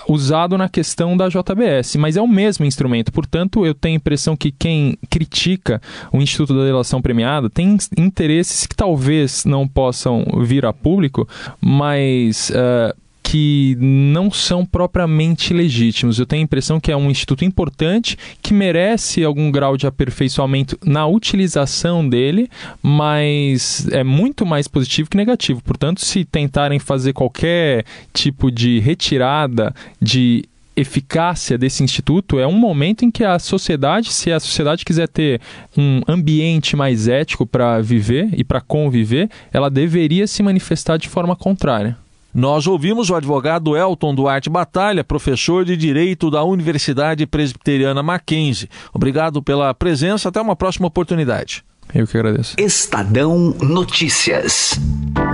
usado 0.09 0.57
na 0.59 0.69
questão 0.69 1.17
da 1.17 1.29
JBS, 1.29 1.97
mas 1.97 2.17
é 2.17 2.23
o 2.23 2.29
mesmo 2.29 2.65
instrumento. 2.65 3.13
Portanto, 3.13 3.65
eu 3.67 3.75
tenho 3.75 3.95
a 3.95 3.97
impressão 3.97 4.37
que 4.37 4.51
quem 4.51 4.99
critica 5.11 5.81
o 6.13 6.21
Instituto 6.21 6.57
da 6.57 6.65
Delação 6.65 7.01
Premiada 7.01 7.49
tem 7.49 7.77
interesses 7.97 8.67
que 8.67 8.75
talvez 8.75 9.45
não 9.45 9.67
possam 9.67 10.25
vir 10.43 10.65
a 10.65 10.73
público, 10.73 11.29
mas 11.61 12.51
uh, 12.51 12.95
que 13.33 13.79
não 13.81 14.31
são 14.31 14.63
propriamente 14.67 15.55
legítimos. 15.55 16.19
Eu 16.19 16.27
tenho 16.27 16.43
a 16.43 16.45
impressão 16.45 16.79
que 16.79 16.93
é 16.93 16.97
um 16.97 17.11
instituto 17.11 17.47
importante 17.47 18.19
que 18.43 18.53
merece 18.53 19.25
algum 19.25 19.51
grau 19.51 19.75
de 19.75 19.87
aperfeiçoamento 19.87 20.79
na 20.85 21.07
utilização 21.07 22.07
dele, 22.07 22.51
mas 22.83 23.89
é 23.91 24.05
muito 24.05 24.45
mais 24.45 24.69
positivo 24.69 25.09
que 25.09 25.17
negativo. 25.17 25.63
Portanto, 25.63 26.05
se 26.05 26.27
tentarem 26.27 26.79
fazer 26.79 27.15
qualquer 27.15 27.87
tipo 28.13 28.51
de 28.51 28.81
retirada 28.81 29.75
de 29.99 30.45
eficácia 30.77 31.57
desse 31.57 31.83
instituto 31.83 32.39
é 32.39 32.47
um 32.47 32.53
momento 32.53 33.03
em 33.03 33.11
que 33.11 33.25
a 33.25 33.39
sociedade, 33.39 34.13
se 34.13 34.31
a 34.31 34.39
sociedade 34.39 34.85
quiser 34.85 35.09
ter 35.09 35.41
um 35.75 36.03
ambiente 36.07 36.77
mais 36.77 37.09
ético 37.09 37.47
para 37.47 37.81
viver 37.81 38.29
e 38.37 38.45
para 38.45 38.61
conviver, 38.61 39.31
ela 39.51 39.71
deveria 39.71 40.27
se 40.27 40.43
manifestar 40.43 40.99
de 40.99 41.09
forma 41.09 41.35
contrária. 41.35 41.97
Nós 42.35 42.67
ouvimos 42.67 43.11
o 43.11 43.15
advogado 43.15 43.77
Elton 43.77 44.15
Duarte 44.15 44.49
Batalha, 44.49 45.05
professor 45.05 45.67
de 45.67 45.77
Direito 45.77 46.31
da 46.31 46.43
Universidade 46.43 47.27
Presbiteriana 47.27 48.03
Mackenzie. 48.03 48.71
Obrigado 48.95 49.43
pela 49.43 49.75
presença, 49.75 50.31
até 50.31 50.41
uma 50.41 50.57
próxima 50.57 50.87
oportunidade. 50.87 51.63
Eu 51.95 52.07
que 52.07 52.17
agradeço. 52.17 52.55
Estadão 52.59 53.55
Notícias. 53.61 54.81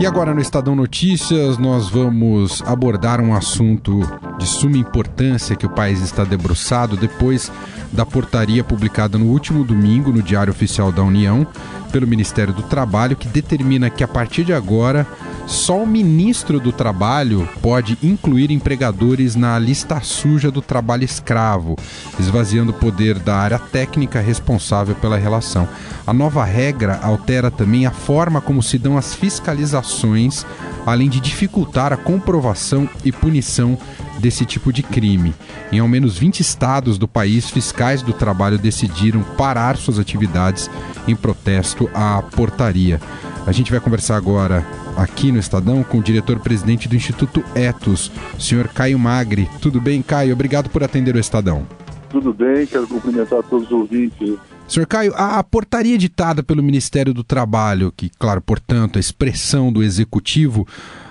E 0.01 0.07
agora 0.07 0.35
no 0.35 0.41
Estadão 0.41 0.75
Notícias 0.75 1.57
nós 1.57 1.89
vamos 1.89 2.63
abordar 2.63 3.21
um 3.21 3.33
assunto 3.33 4.01
de 4.37 4.47
suma 4.47 4.77
importância 4.77 5.55
que 5.55 5.67
o 5.67 5.71
país 5.71 6.01
está 6.01 6.25
debruçado 6.25 6.97
depois 6.97 7.53
da 7.93 8.05
portaria 8.05 8.65
publicada 8.65 9.17
no 9.17 9.27
último 9.27 9.63
domingo 9.63 10.11
no 10.11 10.21
Diário 10.21 10.53
Oficial 10.53 10.91
da 10.91 11.03
União 11.03 11.47
pelo 11.93 12.09
Ministério 12.09 12.53
do 12.53 12.63
Trabalho 12.63 13.17
que 13.17 13.29
determina 13.29 13.89
que 13.89 14.03
a 14.03 14.09
partir 14.09 14.43
de 14.45 14.53
agora 14.53 15.07
só 15.49 15.83
o 15.83 15.87
ministro 15.87 16.61
do 16.61 16.71
Trabalho 16.71 17.49
pode 17.63 17.97
incluir 18.03 18.51
empregadores 18.51 19.35
na 19.35 19.59
lista 19.59 19.99
suja 20.03 20.51
do 20.51 20.61
trabalho 20.61 21.05
escravo, 21.05 21.75
esvaziando 22.21 22.71
o 22.71 22.75
poder 22.75 23.19
da 23.19 23.35
área 23.35 23.59
técnica 23.59 24.21
responsável 24.21 24.95
pela 24.95 25.17
relação. 25.17 25.67
A 26.07 26.13
nova 26.13 26.45
regra 26.45 27.01
altera 27.03 27.51
também 27.51 27.87
a 27.87 27.91
forma 27.91 28.43
como 28.43 28.63
se 28.63 28.79
dão 28.79 28.99
as 28.99 29.15
fiscalizações, 29.15 30.45
além 30.85 31.09
de 31.09 31.19
dificultar 31.19 31.95
a 31.95 31.97
comprovação 31.97 32.87
e 33.03 33.11
punição 33.11 33.79
desse 34.19 34.45
tipo 34.45 34.71
de 34.71 34.83
crime. 34.83 35.35
Em 35.73 35.79
ao 35.79 35.89
menos 35.89 36.19
20 36.19 36.41
estados 36.41 36.99
do 36.99 37.09
país, 37.09 37.49
fiscais 37.49 38.03
do 38.03 38.13
trabalho 38.13 38.59
decidiram 38.59 39.23
parar 39.23 39.79
suas 39.79 39.99
atividades 39.99 40.71
em 41.07 41.17
protesto 41.17 41.89
à 41.95 42.23
portaria. 42.23 43.01
A 43.49 43.53
gente 43.53 43.71
vai 43.71 43.81
conversar 43.81 44.19
agora 44.19 44.63
aqui 44.95 45.33
no 45.33 45.39
Estadão 45.39 45.83
com 45.83 46.01
o 46.01 46.03
diretor-presidente 46.03 46.87
do 46.87 46.95
Instituto 46.95 47.43
Etos, 47.55 48.13
senhor 48.39 48.69
Caio 48.69 48.99
Magri. 48.99 49.49
Tudo 49.63 49.81
bem, 49.81 50.03
Caio? 50.03 50.35
Obrigado 50.35 50.69
por 50.69 50.85
atender 50.85 51.17
o 51.17 51.19
Estadão. 51.19 51.67
Tudo 52.11 52.35
bem, 52.35 52.67
quero 52.67 52.87
cumprimentar 52.87 53.43
todos 53.45 53.65
os 53.65 53.73
ouvintes. 53.73 54.37
Senhor 54.69 54.87
Caio, 54.87 55.15
a, 55.15 55.39
a 55.39 55.43
portaria 55.43 55.95
editada 55.95 56.43
pelo 56.43 56.63
Ministério 56.63 57.15
do 57.15 57.25
Trabalho, 57.25 57.91
que, 57.91 58.11
claro, 58.19 58.43
portanto, 58.43 58.99
a 58.99 59.01
expressão 59.01 59.73
do 59.73 59.83
Executivo, 59.83 60.69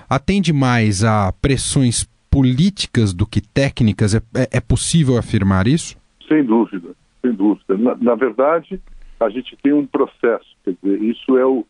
atende 0.07 0.53
mais 0.53 1.03
a 1.03 1.33
pressões 1.41 2.07
políticas 2.29 3.15
do 3.15 3.25
que 3.25 3.41
técnicas? 3.41 4.13
É, 4.13 4.21
é, 4.35 4.57
é 4.57 4.61
possível 4.61 5.17
afirmar 5.17 5.67
isso? 5.67 5.97
Sem 6.27 6.45
dúvida, 6.45 6.89
sem 7.19 7.33
dúvida. 7.33 7.75
Na, 7.75 7.95
na 7.95 8.13
verdade, 8.13 8.79
a 9.19 9.27
gente 9.27 9.57
tem 9.63 9.73
um 9.73 9.87
processo, 9.87 10.45
quer 10.63 10.75
dizer, 10.83 11.01
isso 11.01 11.35
é 11.35 11.43
o, 11.43 11.65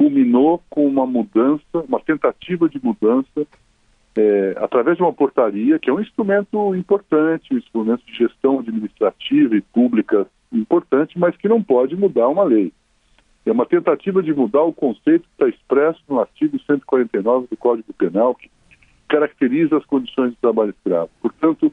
culminou 0.00 0.62
com 0.70 0.86
uma 0.86 1.04
mudança, 1.04 1.84
uma 1.86 2.00
tentativa 2.00 2.66
de 2.70 2.82
mudança, 2.82 3.46
é, 4.16 4.54
através 4.56 4.96
de 4.96 5.02
uma 5.02 5.12
portaria, 5.12 5.78
que 5.78 5.90
é 5.90 5.92
um 5.92 6.00
instrumento 6.00 6.74
importante, 6.74 7.52
um 7.52 7.58
instrumento 7.58 8.02
de 8.06 8.14
gestão 8.14 8.60
administrativa 8.60 9.54
e 9.54 9.60
pública 9.60 10.26
importante, 10.50 11.18
mas 11.18 11.36
que 11.36 11.50
não 11.50 11.62
pode 11.62 11.94
mudar 11.96 12.28
uma 12.28 12.44
lei. 12.44 12.72
É 13.44 13.52
uma 13.52 13.66
tentativa 13.66 14.22
de 14.22 14.32
mudar 14.32 14.62
o 14.62 14.72
conceito 14.72 15.24
que 15.24 15.32
está 15.32 15.48
expresso 15.50 16.00
no 16.08 16.18
artigo 16.18 16.58
149 16.58 17.48
do 17.48 17.56
Código 17.58 17.92
Penal, 17.92 18.34
que 18.34 18.50
caracteriza 19.06 19.76
as 19.76 19.84
condições 19.84 20.30
de 20.30 20.36
trabalho 20.38 20.70
escravo. 20.70 21.10
Portanto, 21.20 21.70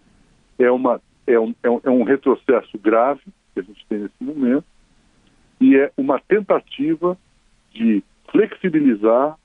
é, 0.59 0.69
uma, 0.69 0.99
é, 1.25 1.39
um, 1.39 1.55
é 1.63 1.69
um, 1.69 1.79
é 1.81 1.89
um 1.89 2.03
retrocesso 2.03 2.77
grave 2.77 3.21
que 3.53 3.61
a 3.61 3.63
gente 3.63 3.85
tem 3.87 3.99
nesse 3.99 4.21
momento 4.21 4.65
e 5.61 5.77
é 5.77 5.93
uma 5.95 6.19
tentativa 6.19 7.17
de 7.77 8.03
flexibilizar 8.31 9.37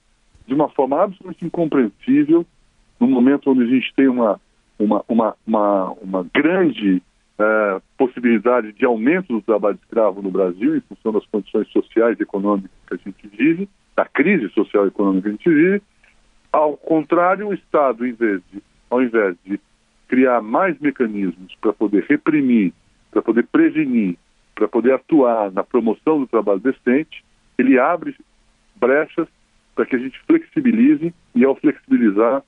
de 0.46 0.54
uma 0.54 0.68
forma 0.68 1.02
absolutamente 1.02 1.44
incompreensível 1.44 2.44
no 2.98 3.06
momento 3.06 3.50
onde 3.50 3.62
a 3.62 3.66
gente 3.66 3.92
tem 3.94 4.08
uma, 4.08 4.40
uma, 4.78 5.04
uma, 5.08 5.36
uma, 5.46 5.90
uma 6.00 6.26
grande 6.34 7.02
uh, 7.38 7.82
possibilidade 7.96 8.72
de 8.72 8.84
aumento 8.84 9.32
do 9.32 9.42
trabalho 9.42 9.78
escravo 9.82 10.22
no 10.22 10.30
Brasil 10.30 10.76
em 10.76 10.80
função 10.80 11.12
das 11.12 11.26
condições 11.26 11.68
sociais 11.68 12.18
e 12.18 12.22
econômicas 12.22 12.70
que 12.86 12.94
a 12.94 12.96
gente 12.96 13.28
vive, 13.28 13.68
da 13.96 14.04
crise 14.04 14.48
social 14.50 14.84
e 14.84 14.88
econômica 14.88 15.22
que 15.22 15.28
a 15.28 15.32
gente 15.32 15.48
vive. 15.48 15.82
Ao 16.52 16.76
contrário, 16.76 17.48
o 17.48 17.54
Estado, 17.54 18.06
em 18.06 18.12
vez 18.12 18.40
de, 18.52 18.62
ao 18.90 19.02
invés 19.02 19.36
de 19.44 19.60
criar 20.08 20.42
mais 20.42 20.78
mecanismos 20.78 21.54
para 21.60 21.72
poder 21.72 22.04
reprimir, 22.08 22.72
para 23.10 23.22
poder 23.22 23.46
prevenir, 23.46 24.16
para 24.54 24.68
poder 24.68 24.92
atuar 24.92 25.50
na 25.50 25.64
promoção 25.64 26.20
do 26.20 26.26
trabalho 26.26 26.60
decente, 26.60 27.24
ele 27.58 27.78
abre 27.78 28.14
brechas 28.82 29.28
para 29.76 29.86
que 29.86 29.94
a 29.94 29.98
gente 29.98 30.20
flexibilize 30.26 31.14
e, 31.34 31.44
ao 31.44 31.54
flexibilizar, 31.54 32.42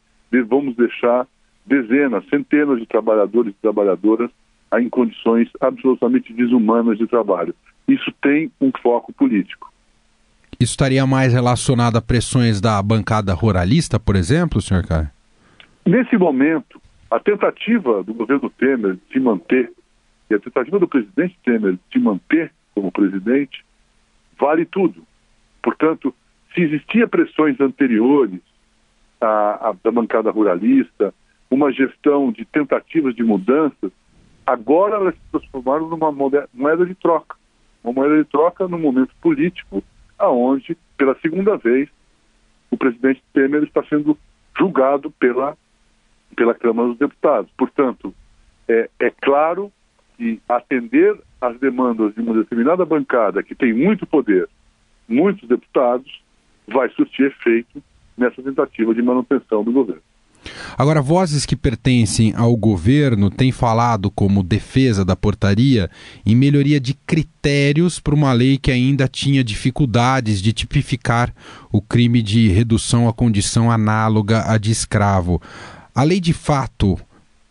vamos 0.49 0.75
deixar 0.75 1.29
dezenas, 1.65 2.29
centenas 2.29 2.81
de 2.81 2.87
trabalhadores 2.87 3.55
e 3.55 3.63
trabalhadoras 3.63 4.31
em 4.79 4.89
condições 4.91 5.49
absolutamente 5.61 6.33
desumanas 6.33 6.99
de 6.99 7.07
trabalho. 7.07 7.55
Isso 7.87 8.13
tem 8.21 8.51
um 8.61 8.73
foco 8.83 9.13
político. 9.13 9.73
Isso 10.59 10.73
estaria 10.73 11.07
mais 11.07 11.33
relacionado 11.33 11.97
a 11.97 12.03
pressões 12.03 12.61
da 12.61 12.83
bancada 12.83 13.33
ruralista, 13.33 14.01
por 14.01 14.17
exemplo, 14.17 14.61
senhor 14.61 14.85
Caio? 14.85 15.09
Nesse 15.87 16.17
momento, 16.17 16.81
a 17.11 17.21
tentativa 17.21 18.03
do 18.03 18.13
governo 18.13 18.51
Temer 18.51 18.95
de 18.95 19.13
se 19.13 19.21
manter, 19.21 19.73
e 20.29 20.35
a 20.35 20.41
tentativa 20.41 20.79
do 20.79 20.89
presidente 20.89 21.39
Temer 21.45 21.75
de 21.75 21.81
se 21.93 21.99
manter 21.99 22.53
como 22.75 22.91
presidente, 22.91 23.65
vale 24.39 24.65
tudo. 24.65 25.05
Portanto, 25.63 26.15
se 26.55 26.63
existia 26.63 27.09
pressões 27.09 27.61
anteriores 27.61 28.41
à, 29.21 29.71
à, 29.71 29.75
da 29.83 29.91
bancada 29.91 30.31
ruralista, 30.31 31.13
uma 31.51 31.73
gestão 31.73 32.31
de 32.33 32.45
tentativas 32.45 33.15
de 33.15 33.23
mudanças, 33.23 33.91
agora 34.47 34.97
elas 34.97 35.15
se 35.15 35.21
transformaram 35.31 35.89
numa 35.89 36.13
moeda 36.13 36.87
de 36.87 36.95
troca. 36.95 37.37
Uma 37.83 37.93
moeda 37.93 38.23
de 38.23 38.31
troca 38.31 38.67
no 38.69 38.79
momento 38.79 39.15
político, 39.21 39.83
aonde, 40.19 40.77
pela 40.97 41.15
segunda 41.21 41.57
vez, 41.57 41.89
o 42.71 42.77
presidente 42.77 43.23
Temer 43.33 43.63
está 43.65 43.83
sendo 43.85 44.17
julgado 44.57 45.11
pela, 45.13 45.57
pela 46.37 46.55
Câmara 46.55 46.89
dos 46.89 46.99
Deputados. 46.99 47.51
Portanto, 47.57 48.15
é, 48.69 48.89
é 49.01 49.11
claro 49.11 49.73
que 50.17 50.41
atender 50.49 51.19
às 51.41 51.59
demandas 51.59 52.15
de 52.15 52.21
uma 52.21 52.35
determinada 52.35 52.85
bancada 52.85 53.43
que 53.43 53.55
tem 53.55 53.73
muito 53.73 54.07
poder, 54.07 54.49
muitos 55.09 55.49
deputados, 55.49 56.24
vai 56.67 56.89
surtir 56.91 57.27
efeito 57.27 57.83
nessa 58.17 58.43
tentativa 58.43 58.95
de 58.95 59.03
manutenção 59.03 59.65
do 59.65 59.73
governo. 59.73 60.03
Agora, 60.77 61.01
vozes 61.01 61.47
que 61.47 61.57
pertencem 61.57 62.35
ao 62.37 62.55
governo 62.57 63.31
têm 63.31 63.51
falado 63.51 64.11
como 64.11 64.43
defesa 64.43 65.05
da 65.05 65.17
portaria 65.17 65.89
em 66.27 66.37
melhoria 66.37 66.79
de 66.81 66.95
critérios 66.95 67.99
para 67.99 68.15
uma 68.15 68.33
lei 68.33 68.59
que 68.59 68.71
ainda 68.71 69.09
tinha 69.09 69.43
dificuldades 69.43 70.43
de 70.43 70.53
tipificar 70.53 71.33
o 71.73 71.81
crime 71.81 72.21
de 72.21 72.49
redução 72.49 73.09
à 73.09 73.13
condição 73.13 73.71
análoga 73.71 74.45
à 74.47 74.59
de 74.59 74.71
escravo. 74.71 75.41
A 75.95 76.03
lei 76.03 76.21
de 76.21 76.33
fato 76.33 76.99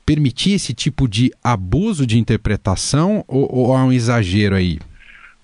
permitia 0.05 0.55
esse 0.55 0.73
tipo 0.73 1.07
de 1.07 1.31
abuso 1.43 2.05
de 2.05 2.19
interpretação 2.19 3.23
ou, 3.27 3.47
ou 3.51 3.75
há 3.75 3.85
um 3.85 3.91
exagero 3.91 4.55
aí? 4.55 4.79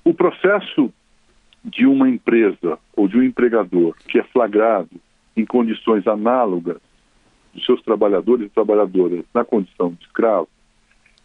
O 0.03 0.13
processo 0.13 0.93
de 1.63 1.85
uma 1.85 2.09
empresa 2.09 2.77
ou 2.95 3.07
de 3.07 3.17
um 3.17 3.23
empregador 3.23 3.95
que 4.07 4.19
é 4.19 4.23
flagrado 4.23 4.89
em 5.35 5.45
condições 5.45 6.07
análogas 6.07 6.77
dos 7.53 7.65
seus 7.65 7.81
trabalhadores 7.81 8.47
e 8.47 8.49
trabalhadoras 8.49 9.25
na 9.33 9.43
condição 9.43 9.91
de 9.91 10.05
escravo, 10.05 10.47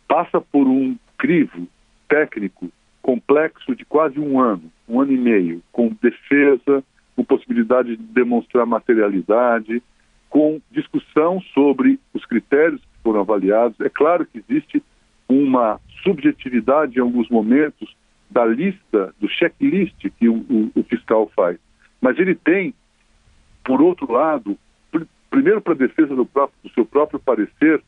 passa 0.08 0.40
por 0.40 0.66
um 0.66 0.96
crivo 1.18 1.68
técnico 2.08 2.70
complexo 3.02 3.74
de 3.74 3.84
quase 3.84 4.18
um 4.18 4.40
ano, 4.40 4.70
um 4.88 5.00
ano 5.00 5.12
e 5.12 5.18
meio, 5.18 5.62
com 5.70 5.94
defesa, 6.00 6.82
com 7.14 7.24
possibilidade 7.24 7.96
de 7.96 8.02
demonstrar 8.02 8.66
materialidade, 8.66 9.82
com 10.30 10.60
discussão 10.70 11.40
sobre 11.52 12.00
os 12.12 12.24
critérios 12.24 12.80
que 12.80 13.02
foram 13.02 13.20
avaliados. 13.20 13.78
É 13.80 13.88
claro 13.88 14.26
que 14.26 14.42
existe 14.48 14.82
uma 15.28 15.80
subjetividade 16.02 16.98
em 16.98 17.00
alguns 17.00 17.28
momentos 17.28 17.94
da 18.30 18.44
lista, 18.44 19.14
do 19.20 19.28
checklist 19.28 19.96
que 20.18 20.28
o, 20.28 20.34
o, 20.34 20.70
o 20.74 20.82
fiscal 20.84 21.30
faz. 21.34 21.58
Mas 22.00 22.18
ele 22.18 22.34
tem, 22.34 22.74
por 23.64 23.80
outro 23.80 24.10
lado, 24.10 24.58
pr 24.90 25.06
primeiro 25.30 25.60
para 25.60 25.72
a 25.72 25.76
defesa 25.76 26.14
do, 26.14 26.26
próprio, 26.26 26.58
do, 26.62 26.70
seu 26.70 26.84
próprio 26.84 27.18
parecer, 27.18 27.82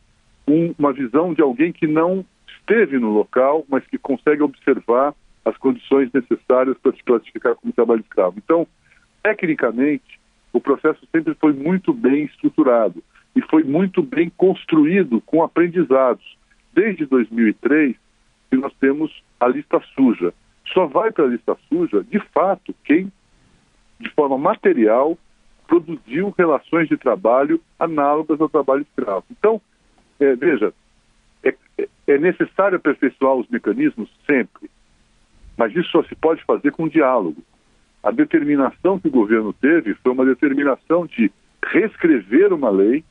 um, 0.47 0.75
uma 0.79 0.93
visão 0.93 1.35
de 1.35 1.43
alguém 1.43 1.73
que 1.73 1.87
não 1.87 2.25
esteve 2.59 2.99
no 2.99 3.11
local, 3.11 3.65
mas 3.69 3.87
que 3.87 3.99
consegue 3.99 4.43
observar 4.43 5.15
as 5.45 5.57
condições 5.57 6.11
necessárias 6.13 6.77
para 6.79 6.93
se 6.93 7.03
classificar 7.05 7.55
como 7.55 7.73
trabalho 7.73 8.01
escravo. 8.01 8.39
Então, 8.39 8.67
tecnicamente, 9.23 10.21
o 10.53 10.61
processo 10.61 11.07
sempre 11.13 11.35
foi 11.35 11.53
muito 11.53 11.93
bem 11.93 12.25
estruturado 12.25 13.03
e 13.35 13.43
foi 13.43 13.63
muito 13.63 14.03
bem 14.03 14.31
construído 14.37 15.21
com 15.21 15.43
aprendizados. 15.43 16.37
Desde 16.73 17.07
2003, 17.07 17.95
que 18.51 18.57
nós 18.57 18.73
temos 18.81 19.23
a 19.41 19.49
lista 19.49 19.81
suja. 19.95 20.33
Só 20.73 20.87
vai 20.87 21.11
para 21.13 21.25
a 21.25 21.29
lista 21.29 21.57
suja, 21.69 22.03
de 22.03 22.19
fato, 22.33 22.75
quem, 22.85 23.13
de 24.01 24.11
forma 24.11 24.37
material, 24.37 25.17
produziu 25.67 26.35
relações 26.37 26.89
de 26.89 26.97
trabalho 26.97 27.61
análogas 27.79 28.41
ao 28.41 28.49
trabalho 28.49 28.83
escravo. 28.83 29.25
Então, 29.31 29.61
é, 30.19 30.35
veja, 30.35 30.73
é, 31.45 31.55
é 32.07 32.19
necessário 32.19 32.77
aperfeiçoar 32.77 33.35
os 33.35 33.49
mecanismos 33.49 34.09
sempre, 34.27 34.71
mas 35.57 35.75
isso 35.75 35.91
só 35.91 36.03
se 36.05 36.15
pode 36.15 36.43
fazer 36.45 36.73
com 36.73 36.89
diálogo. 36.89 37.43
A 38.03 38.11
determinação 38.11 38.99
que 38.99 39.09
o 39.09 39.11
governo 39.11 39.53
teve 39.53 39.95
foi 39.95 40.13
uma 40.13 40.25
determinação 40.25 41.07
de 41.07 41.31
reescrever 41.65 42.53
uma 42.53 42.71
lei 42.71 43.05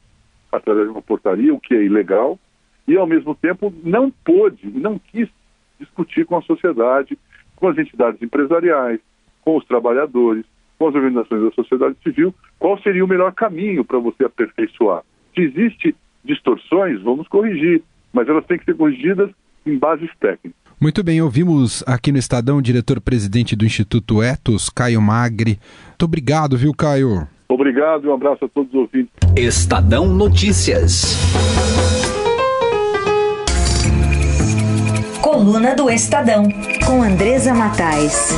através 0.52 0.88
de 0.88 0.94
uma 0.94 1.02
portaria, 1.02 1.54
o 1.54 1.60
que 1.60 1.74
é 1.74 1.84
ilegal, 1.84 2.40
e 2.88 2.96
ao 2.96 3.06
mesmo 3.06 3.36
tempo 3.36 3.74
não 3.84 4.10
pôde, 4.10 4.68
não 4.68 4.98
quis 4.98 5.28
discutir 5.80 6.26
com 6.26 6.38
a 6.38 6.42
sociedade, 6.42 7.18
com 7.56 7.68
as 7.68 7.78
entidades 7.78 8.22
empresariais, 8.22 9.00
com 9.42 9.58
os 9.58 9.66
trabalhadores, 9.66 10.46
com 10.78 10.88
as 10.88 10.96
organizações 10.96 11.44
da 11.44 11.52
sociedade 11.52 11.96
civil, 12.04 12.34
qual 12.60 12.80
seria 12.82 13.04
o 13.04 13.08
melhor 13.08 13.34
caminho 13.34 13.86
para 13.86 14.00
você 14.00 14.26
aperfeiçoar. 14.26 15.04
Se 15.34 15.42
existe 15.42 15.96
distorções, 16.24 17.02
vamos 17.02 17.28
corrigir, 17.28 17.82
mas 18.12 18.28
elas 18.28 18.46
têm 18.46 18.58
que 18.58 18.66
ser 18.66 18.76
corrigidas 18.76 19.30
em 19.66 19.78
bases 19.78 20.10
técnicas. 20.20 20.66
Muito 20.80 21.04
bem, 21.04 21.22
ouvimos 21.22 21.84
aqui 21.88 22.12
no 22.12 22.18
Estadão 22.18 22.58
o 22.58 22.62
diretor-presidente 22.62 23.56
do 23.56 23.66
Instituto 23.66 24.22
Etos, 24.22 24.70
Caio 24.70 25.02
Magri. 25.02 25.58
Muito 25.90 26.04
obrigado, 26.04 26.58
viu, 26.58 26.74
Caio? 26.74 27.28
Obrigado 27.48 28.06
e 28.06 28.10
um 28.10 28.14
abraço 28.14 28.46
a 28.46 28.50
todos 28.50 28.74
os 28.74 28.82
ouvintes. 28.82 29.14
Estadão 29.38 30.08
Notícias. 30.08 31.16
Coluna 35.36 35.76
do 35.76 35.90
Estadão, 35.90 36.46
com 36.88 37.04
Andresa 37.04 37.54
Matais. 37.54 38.30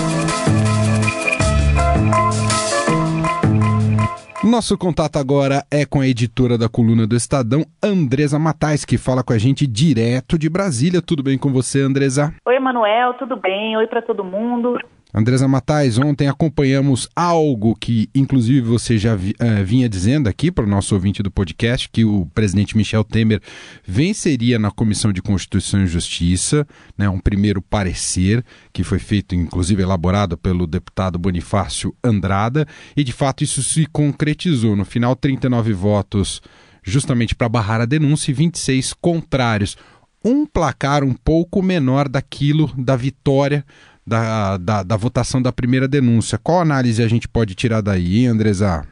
Nosso 4.44 4.76
contato 4.80 5.18
agora 5.18 5.64
é 5.70 5.86
com 5.86 6.02
a 6.02 6.08
editora 6.08 6.58
da 6.58 6.68
coluna 6.68 7.06
do 7.06 7.16
Estadão, 7.16 7.64
Andresa 7.84 8.40
Matais, 8.40 8.84
que 8.84 8.98
fala 8.98 9.24
com 9.24 9.32
a 9.32 9.38
gente 9.38 9.68
direto 9.68 10.40
de 10.40 10.50
Brasília. 10.50 11.00
Tudo 11.00 11.22
bem 11.22 11.38
com 11.38 11.54
você, 11.54 11.82
Andresa? 11.82 12.34
Oi, 12.44 12.60
Manuel, 12.60 13.14
tudo 13.14 13.36
bem? 13.36 13.78
Oi 13.78 13.86
para 13.86 14.02
todo 14.02 14.24
mundo. 14.24 14.80
Andresa 15.18 15.48
Matais, 15.48 15.98
ontem 15.98 16.28
acompanhamos 16.28 17.10
algo 17.16 17.76
que, 17.76 18.08
inclusive, 18.14 18.62
você 18.62 19.00
já 19.00 19.16
vi, 19.16 19.32
uh, 19.42 19.66
vinha 19.66 19.90
dizendo 19.90 20.30
aqui 20.30 20.52
para 20.52 20.64
o 20.64 20.70
nosso 20.70 20.94
ouvinte 20.94 21.24
do 21.24 21.32
podcast, 21.32 21.90
que 21.90 22.06
o 22.06 22.28
presidente 22.36 22.78
Michel 22.78 23.04
Temer 23.04 23.42
venceria 23.84 24.60
na 24.60 24.70
Comissão 24.70 25.12
de 25.12 25.20
Constituição 25.20 25.82
e 25.82 25.88
Justiça, 25.88 26.68
né, 26.96 27.10
um 27.10 27.20
primeiro 27.20 27.64
parecer 27.64 28.46
que 28.72 28.84
foi 28.84 29.00
feito, 29.00 29.34
inclusive, 29.34 29.82
elaborado 29.82 30.38
pelo 30.38 30.68
deputado 30.68 31.18
Bonifácio 31.18 31.96
Andrada, 32.04 32.68
e 32.96 33.04
de 33.04 33.12
fato 33.12 33.44
isso 33.44 33.64
se 33.64 33.88
concretizou. 33.88 34.76
No 34.76 34.86
final, 34.86 35.16
39 35.16 35.74
votos 35.74 36.44
justamente 36.84 37.34
para 37.34 37.50
barrar 37.50 37.82
a 37.82 37.86
denúncia 37.86 38.30
e 38.30 38.36
26 38.36 38.94
contrários. 38.94 39.78
Um 40.24 40.46
placar 40.46 41.04
um 41.04 41.14
pouco 41.16 41.64
menor 41.64 42.08
daquilo 42.08 42.72
da 42.78 42.96
vitória 42.96 43.66
da, 44.08 44.58
da, 44.58 44.84
da 44.84 44.96
votação 44.96 45.42
da 45.42 45.52
primeira 45.52 45.88
denúncia. 45.88 46.40
Qual 46.42 46.62
análise 46.62 47.04
a 47.04 47.08
gente 47.10 47.28
pode 47.28 47.54
tirar 47.54 47.82
daí, 47.82 48.20
hein, 48.20 48.28
Andresa? 48.28 48.88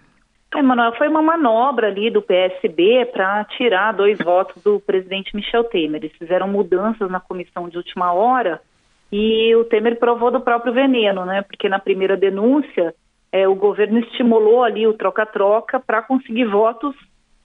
É, 0.54 0.62
Manuel, 0.62 0.94
foi 0.98 1.08
uma 1.08 1.22
manobra 1.22 1.88
ali 1.88 2.12
do 2.12 2.22
PSB 2.22 3.06
para 3.14 3.46
tirar 3.58 3.94
dois 3.94 4.18
votos 4.20 4.62
do 4.62 4.80
presidente 4.80 5.34
Michel 5.34 5.64
Temer. 5.66 6.04
Eles 6.04 6.18
fizeram 6.18 6.48
mudanças 6.48 7.10
na 7.10 7.20
comissão 7.20 7.70
de 7.70 7.78
última 7.78 8.12
hora 8.12 8.62
e 9.12 9.56
o 9.56 9.64
Temer 9.66 9.98
provou 9.98 10.32
do 10.32 10.42
próprio 10.42 10.74
veneno, 10.74 11.26
né? 11.26 11.42
Porque 11.44 11.70
na 11.70 11.80
primeira 11.80 12.18
denúncia 12.18 12.94
é, 13.32 13.48
o 13.48 13.56
governo 13.56 14.00
estimulou 14.00 14.64
ali 14.64 14.86
o 14.88 14.94
troca-troca 14.94 15.80
para 15.80 16.02
conseguir 16.02 16.46
votos 16.46 16.96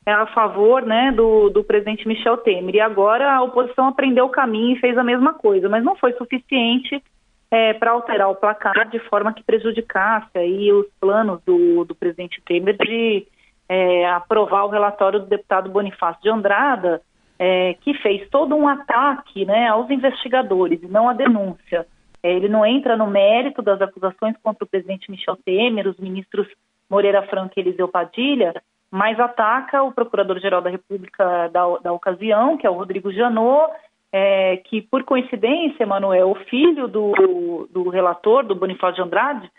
é, 0.06 0.12
a 0.12 0.26
favor 0.26 0.82
né, 0.82 1.12
do, 1.12 1.50
do 1.50 1.62
presidente 1.62 2.06
Michel 2.06 2.36
Temer. 2.38 2.74
E 2.76 2.80
agora 2.80 3.32
a 3.32 3.42
oposição 3.42 3.88
aprendeu 3.88 4.26
o 4.26 4.30
caminho 4.30 4.76
e 4.76 4.80
fez 4.80 4.96
a 4.96 5.04
mesma 5.04 5.34
coisa, 5.34 5.68
mas 5.68 5.84
não 5.84 5.96
foi 5.96 6.12
suficiente 6.14 7.02
é, 7.50 7.74
para 7.74 7.90
alterar 7.90 8.30
o 8.30 8.36
placar 8.36 8.88
de 8.88 8.98
forma 9.00 9.32
que 9.32 9.42
prejudicasse 9.42 10.38
aí 10.38 10.72
os 10.72 10.86
planos 11.00 11.40
do, 11.44 11.84
do 11.84 11.94
presidente 11.94 12.40
Temer 12.42 12.76
de 12.76 13.26
é, 13.68 14.08
aprovar 14.08 14.64
o 14.64 14.70
relatório 14.70 15.20
do 15.20 15.26
deputado 15.26 15.70
Bonifácio 15.70 16.22
de 16.22 16.30
Andrada, 16.30 17.02
é, 17.38 17.74
que 17.80 17.94
fez 17.94 18.28
todo 18.28 18.54
um 18.54 18.68
ataque 18.68 19.44
né, 19.44 19.68
aos 19.68 19.90
investigadores 19.90 20.82
e 20.82 20.86
não 20.86 21.08
a 21.08 21.12
denúncia. 21.12 21.86
É, 22.22 22.32
ele 22.32 22.48
não 22.48 22.64
entra 22.64 22.96
no 22.96 23.06
mérito 23.06 23.62
das 23.62 23.80
acusações 23.80 24.36
contra 24.42 24.64
o 24.64 24.68
presidente 24.68 25.10
Michel 25.10 25.36
Temer, 25.36 25.88
os 25.88 25.98
ministros 25.98 26.46
Moreira 26.88 27.22
Franco 27.22 27.54
e 27.56 27.60
Eliseu 27.60 27.88
Padilha, 27.88 28.54
mas 28.90 29.18
ataca 29.18 29.82
o 29.82 29.92
procurador-geral 29.92 30.60
da 30.60 30.70
República 30.70 31.48
da, 31.48 31.78
da 31.78 31.92
ocasião, 31.92 32.56
que 32.56 32.66
é 32.66 32.70
o 32.70 32.74
Rodrigo 32.74 33.12
Janot, 33.12 33.72
é, 34.12 34.56
que, 34.58 34.82
por 34.82 35.04
coincidência, 35.04 35.86
Manuel, 35.86 36.30
o 36.30 36.44
filho 36.46 36.88
do, 36.88 37.68
do 37.70 37.88
relator, 37.88 38.44
do 38.44 38.54
Bonifácio 38.54 38.96
de, 38.96 39.02
Andrade, 39.02 39.50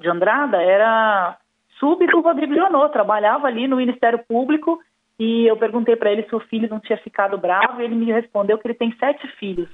de 0.00 0.08
Andrada, 0.08 0.62
era 0.62 1.36
sub 1.78 2.06
do 2.06 2.20
Rodrigo 2.20 2.54
Janot, 2.54 2.92
trabalhava 2.92 3.46
ali 3.46 3.66
no 3.66 3.76
Ministério 3.76 4.20
Público 4.28 4.78
e 5.18 5.46
eu 5.46 5.56
perguntei 5.56 5.96
para 5.96 6.12
ele 6.12 6.22
se 6.24 6.34
o 6.34 6.40
filho 6.40 6.68
não 6.70 6.78
tinha 6.78 6.96
ficado 6.98 7.36
bravo 7.36 7.80
e 7.80 7.84
ele 7.84 7.96
me 7.96 8.12
respondeu 8.12 8.56
que 8.56 8.68
ele 8.68 8.74
tem 8.74 8.94
sete 9.00 9.26
filhos, 9.36 9.68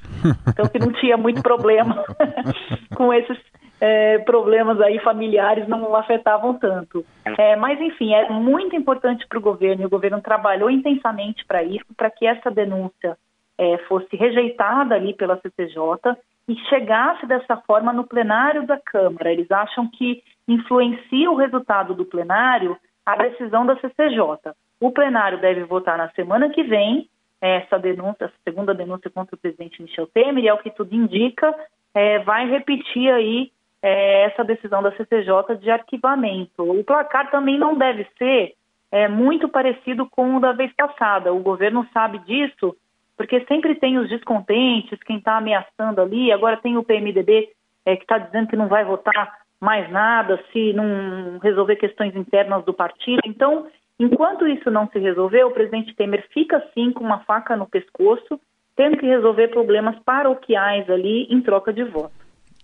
então 0.48 0.66
que 0.66 0.78
não 0.78 0.90
tinha 0.92 1.18
muito 1.18 1.42
problema 1.42 2.02
com 2.96 3.12
esses 3.12 3.38
é, 3.78 4.18
problemas 4.20 4.80
aí 4.80 4.98
familiares 5.00 5.68
não 5.68 5.94
afetavam 5.94 6.54
tanto. 6.54 7.04
É, 7.38 7.56
mas 7.56 7.78
enfim, 7.78 8.14
é 8.14 8.30
muito 8.30 8.74
importante 8.74 9.26
para 9.28 9.38
o 9.38 9.42
governo 9.42 9.82
e 9.82 9.87
o 9.87 9.90
governo 9.90 10.22
trabalhou 10.22 10.70
intensamente 10.70 11.44
para 11.44 11.62
isso, 11.62 11.84
para 11.94 12.10
que 12.10 12.26
essa 12.26 12.50
denúncia 12.50 13.16
é, 13.58 13.78
fosse 13.88 14.16
rejeitada 14.16 14.94
ali 14.94 15.14
pela 15.14 15.40
CCJ 15.40 16.16
e 16.48 16.56
chegasse 16.68 17.26
dessa 17.26 17.56
forma 17.58 17.92
no 17.92 18.04
plenário 18.04 18.66
da 18.66 18.78
Câmara. 18.78 19.32
Eles 19.32 19.50
acham 19.50 19.88
que 19.90 20.22
influencia 20.46 21.30
o 21.30 21.36
resultado 21.36 21.94
do 21.94 22.04
plenário 22.04 22.76
a 23.04 23.16
decisão 23.16 23.66
da 23.66 23.76
CCJ. 23.76 24.52
O 24.80 24.90
plenário 24.90 25.40
deve 25.40 25.64
votar 25.64 25.96
na 25.98 26.10
semana 26.10 26.50
que 26.50 26.62
vem 26.62 27.08
essa 27.40 27.78
denúncia, 27.78 28.24
essa 28.24 28.34
segunda 28.42 28.74
denúncia 28.74 29.10
contra 29.10 29.34
o 29.34 29.38
presidente 29.38 29.82
Michel 29.82 30.06
Temer, 30.06 30.44
e 30.44 30.48
é 30.48 30.54
o 30.54 30.58
que 30.58 30.70
tudo 30.70 30.94
indica, 30.94 31.54
é, 31.92 32.18
vai 32.20 32.48
repetir 32.48 33.10
aí 33.10 33.50
é, 33.82 34.24
essa 34.24 34.42
decisão 34.42 34.82
da 34.82 34.92
CCJ 34.92 35.56
de 35.60 35.70
arquivamento. 35.70 36.62
O 36.62 36.82
placar 36.82 37.30
também 37.30 37.58
não 37.58 37.76
deve 37.76 38.06
ser 38.16 38.54
é, 38.90 39.08
muito 39.08 39.48
parecido 39.48 40.08
com 40.08 40.36
o 40.36 40.40
da 40.40 40.52
vez 40.52 40.72
passada. 40.74 41.34
O 41.34 41.40
governo 41.40 41.86
sabe 41.92 42.18
disso 42.20 42.74
porque 43.16 43.44
sempre 43.46 43.74
tem 43.74 43.98
os 43.98 44.09
descontentes, 44.09 44.98
quem 45.05 45.18
está 45.18 45.37
ameaçando 45.37 46.00
ali, 46.00 46.33
agora 46.33 46.57
tem 46.57 46.77
o 46.77 46.85
PMDB 46.85 47.48
é, 47.85 47.96
que 47.96 48.03
está 48.03 48.18
dizendo 48.18 48.48
que 48.48 48.57
não 48.57 48.68
vai 48.68 48.85
votar 48.85 49.44
mais 49.61 49.90
nada 49.90 50.42
se 50.53 50.72
não 50.72 51.38
resolver 51.42 51.77
questões 51.77 52.14
internas 52.14 52.64
do 52.64 52.74
partido. 52.74 53.20
Então, 53.24 53.66
enquanto 53.98 54.46
isso 54.46 54.70
não 54.70 54.88
se 54.88 54.98
resolver, 54.98 55.44
o 55.44 55.53
presidente 55.53 55.94
Temer 55.94 56.27
fica 56.33 56.59
assim 56.59 56.92
com 56.92 57.05
uma 57.05 57.20
faca 57.20 57.57
no 57.57 57.66
pescoço, 57.66 58.40
tendo 58.77 58.96
que 58.96 59.07
resolver 59.07 59.48
problemas 59.48 59.96
paroquiais 60.05 60.88
ali 60.90 61.27
em 61.31 61.40
troca 61.40 61.72
de 61.72 61.85
voto. 61.85 62.12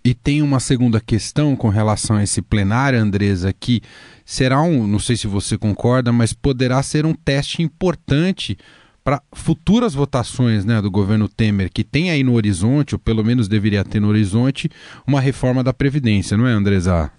E 0.03 0.15
tem 0.15 0.41
uma 0.41 0.59
segunda 0.59 0.99
questão 0.99 1.55
com 1.55 1.69
relação 1.69 2.17
a 2.17 2.23
esse 2.23 2.41
plenário, 2.41 2.99
Andresa, 2.99 3.53
que 3.53 3.81
será 4.25 4.59
um, 4.61 4.87
não 4.87 4.97
sei 4.97 5.15
se 5.15 5.27
você 5.27 5.57
concorda, 5.57 6.11
mas 6.11 6.33
poderá 6.33 6.81
ser 6.81 7.05
um 7.05 7.13
teste 7.13 7.61
importante 7.61 8.57
para 9.03 9.21
futuras 9.33 9.93
votações 9.93 10.65
né, 10.65 10.81
do 10.81 10.91
governo 10.91 11.27
Temer, 11.27 11.71
que 11.71 11.83
tem 11.83 12.11
aí 12.11 12.23
no 12.23 12.35
horizonte, 12.35 12.95
ou 12.95 12.99
pelo 12.99 13.23
menos 13.23 13.47
deveria 13.47 13.83
ter 13.83 13.99
no 13.99 14.09
horizonte, 14.09 14.69
uma 15.07 15.19
reforma 15.19 15.63
da 15.63 15.73
Previdência, 15.73 16.37
não 16.37 16.47
é, 16.47 16.51
Andresa? 16.51 17.11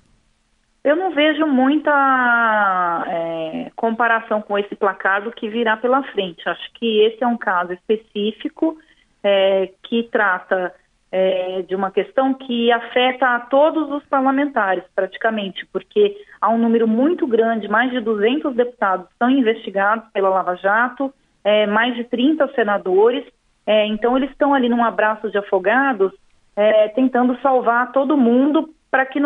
Eu 0.85 0.97
não 0.97 1.12
vejo 1.12 1.47
muita 1.47 3.05
é, 3.07 3.71
comparação 3.77 4.42
com 4.42 4.59
esse 4.59 4.75
placar 4.75 5.23
do 5.23 5.31
que 5.31 5.49
virá 5.49 5.77
pela 5.77 6.03
frente. 6.12 6.49
Acho 6.49 6.73
que 6.75 7.01
esse 7.03 7.23
é 7.23 7.27
um 7.27 7.37
caso 7.37 7.73
específico 7.73 8.77
é, 9.23 9.71
que 9.85 10.09
trata 10.11 10.75
é, 11.12 11.62
de 11.62 11.77
uma 11.77 11.90
questão 11.90 12.35
que 12.35 12.73
afeta 12.73 13.37
a 13.37 13.40
todos 13.40 13.92
os 13.92 14.05
parlamentares, 14.07 14.83
praticamente, 14.95 15.64
porque 15.73 16.16
há 16.40 16.49
um 16.49 16.59
número 16.59 16.88
muito 16.88 17.27
grande, 17.27 17.68
mais 17.68 17.92
de 17.92 18.01
200 18.01 18.55
deputados 18.57 19.07
são 19.18 19.31
investigados 19.31 20.09
pela 20.12 20.31
Lava 20.31 20.57
Jato, 20.57 21.12
é, 21.44 21.66
mais 21.66 21.94
de 21.94 22.05
30 22.05 22.48
senadores, 22.55 23.24
é, 23.66 23.87
então 23.87 24.16
eles 24.16 24.31
estão 24.31 24.55
ali 24.55 24.68
num 24.68 24.85
abraço 24.85 25.31
de 25.31 25.38
afogados, 25.38 26.12
é, 26.57 26.88
tentando 26.88 27.38
salvar 27.40 27.92
todo 27.92 28.16
mundo 28.16 28.68
para 28.92 29.07
que, 29.07 29.18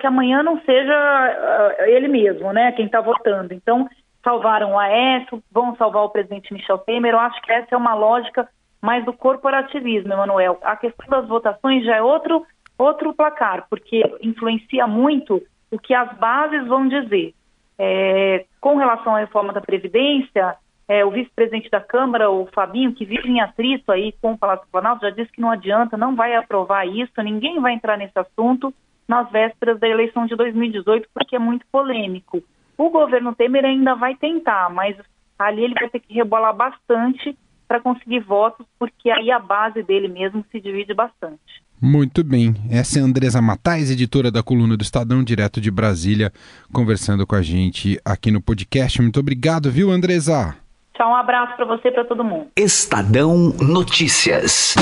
que 0.00 0.06
amanhã 0.06 0.42
não 0.42 0.60
seja 0.60 0.92
uh, 0.92 1.82
ele 1.84 2.08
mesmo, 2.08 2.52
né, 2.52 2.72
quem 2.72 2.84
está 2.84 3.00
votando. 3.00 3.54
Então, 3.54 3.88
salvaram 4.22 4.72
o 4.72 4.78
Aécio, 4.78 5.42
vão 5.50 5.74
salvar 5.76 6.04
o 6.04 6.10
presidente 6.10 6.52
Michel 6.52 6.76
Temer. 6.78 7.14
Eu 7.14 7.20
acho 7.20 7.40
que 7.40 7.50
essa 7.50 7.74
é 7.74 7.76
uma 7.76 7.94
lógica 7.94 8.46
mais 8.82 9.02
do 9.06 9.14
corporativismo, 9.14 10.12
Emanuel. 10.12 10.58
A 10.62 10.76
questão 10.76 11.08
das 11.08 11.26
votações 11.26 11.86
já 11.86 11.96
é 11.96 12.02
outro, 12.02 12.44
outro 12.76 13.14
placar, 13.14 13.66
porque 13.70 14.02
influencia 14.20 14.86
muito 14.86 15.42
o 15.70 15.78
que 15.78 15.94
as 15.94 16.14
bases 16.18 16.66
vão 16.66 16.86
dizer. 16.86 17.34
É, 17.78 18.44
com 18.60 18.76
relação 18.76 19.16
à 19.16 19.20
reforma 19.20 19.54
da 19.54 19.60
Previdência, 19.60 20.54
é, 20.86 21.04
o 21.04 21.10
vice-presidente 21.10 21.70
da 21.70 21.80
Câmara, 21.80 22.30
o 22.30 22.46
Fabinho, 22.46 22.94
que 22.94 23.04
vive 23.04 23.28
em 23.28 23.40
atrito 23.40 23.90
aí 23.90 24.12
com 24.20 24.32
o 24.32 24.38
Palácio 24.38 24.66
Planalto, 24.70 25.02
já 25.02 25.10
disse 25.10 25.32
que 25.32 25.40
não 25.40 25.50
adianta, 25.50 25.96
não 25.96 26.14
vai 26.14 26.34
aprovar 26.34 26.86
isso, 26.86 27.12
ninguém 27.22 27.60
vai 27.60 27.72
entrar 27.72 27.96
nesse 27.96 28.18
assunto 28.18 28.72
nas 29.08 29.30
vésperas 29.30 29.78
da 29.78 29.88
eleição 29.88 30.26
de 30.26 30.36
2018, 30.36 31.08
porque 31.12 31.36
é 31.36 31.38
muito 31.38 31.64
polêmico. 31.70 32.42
O 32.76 32.90
governo 32.90 33.34
Temer 33.34 33.64
ainda 33.64 33.94
vai 33.94 34.14
tentar, 34.14 34.70
mas 34.70 34.96
ali 35.38 35.64
ele 35.64 35.74
vai 35.74 35.88
ter 35.88 36.00
que 36.00 36.14
rebolar 36.14 36.54
bastante 36.54 37.36
para 37.66 37.80
conseguir 37.80 38.20
votos, 38.20 38.66
porque 38.78 39.10
aí 39.10 39.30
a 39.30 39.38
base 39.38 39.82
dele 39.82 40.08
mesmo 40.08 40.44
se 40.50 40.60
divide 40.60 40.92
bastante. 40.94 41.62
Muito 41.80 42.24
bem. 42.24 42.54
Essa 42.70 42.98
é 42.98 43.02
a 43.02 43.04
Andresa 43.04 43.42
Matais, 43.42 43.90
editora 43.90 44.30
da 44.30 44.42
coluna 44.42 44.76
do 44.76 44.82
Estadão, 44.82 45.22
direto 45.22 45.60
de 45.60 45.70
Brasília, 45.70 46.32
conversando 46.72 47.26
com 47.26 47.34
a 47.34 47.42
gente 47.42 48.00
aqui 48.04 48.30
no 48.30 48.40
podcast. 48.40 49.00
Muito 49.02 49.20
obrigado, 49.20 49.70
viu, 49.70 49.90
Andresa? 49.90 50.63
Tchau, 51.04 51.10
um 51.10 51.16
abraço 51.16 51.54
para 51.54 51.66
você 51.66 51.88
e 51.88 51.92
para 51.92 52.04
todo 52.04 52.24
mundo. 52.24 52.46
Estadão 52.56 53.52
Notícias. 53.60 54.74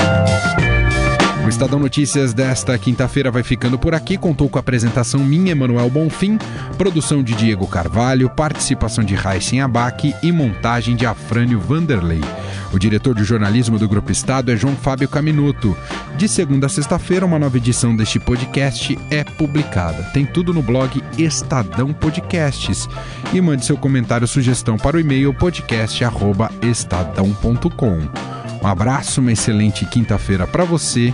Estadão 1.53 1.79
Notícias 1.79 2.33
desta 2.33 2.75
quinta-feira 2.79 3.29
vai 3.29 3.43
ficando 3.43 3.77
por 3.77 3.93
aqui. 3.93 4.17
Contou 4.17 4.49
com 4.49 4.57
a 4.57 4.59
apresentação 4.59 5.19
minha, 5.19 5.51
Emanuel 5.51 5.87
Bonfim, 5.87 6.39
produção 6.79 7.21
de 7.21 7.35
Diego 7.35 7.67
Carvalho, 7.67 8.27
participação 8.27 9.03
de 9.03 9.13
Raíssen 9.13 9.61
Abac 9.61 10.15
e 10.23 10.31
montagem 10.31 10.95
de 10.95 11.05
Afrânio 11.05 11.59
Vanderlei. 11.59 12.21
O 12.73 12.79
diretor 12.79 13.13
de 13.13 13.23
jornalismo 13.23 13.77
do 13.77 13.87
Grupo 13.87 14.11
Estado 14.11 14.51
é 14.51 14.57
João 14.57 14.75
Fábio 14.75 15.07
Caminuto. 15.07 15.77
De 16.17 16.27
segunda 16.27 16.65
a 16.65 16.69
sexta-feira, 16.69 17.23
uma 17.23 17.37
nova 17.37 17.57
edição 17.57 17.95
deste 17.95 18.19
podcast 18.19 18.97
é 19.11 19.23
publicada. 19.23 20.01
Tem 20.11 20.25
tudo 20.25 20.55
no 20.55 20.63
blog 20.63 21.03
Estadão 21.19 21.93
Podcasts. 21.93 22.89
E 23.31 23.39
mande 23.39 23.63
seu 23.63 23.77
comentário 23.77 24.23
ou 24.23 24.27
sugestão 24.27 24.75
para 24.75 24.97
o 24.97 24.99
e-mail 24.99 25.31
podcast.estadão.com. 25.35 28.33
Um 28.63 28.67
abraço, 28.67 29.21
uma 29.21 29.33
excelente 29.33 29.85
quinta-feira 29.85 30.47
para 30.47 30.63
você 30.63 31.13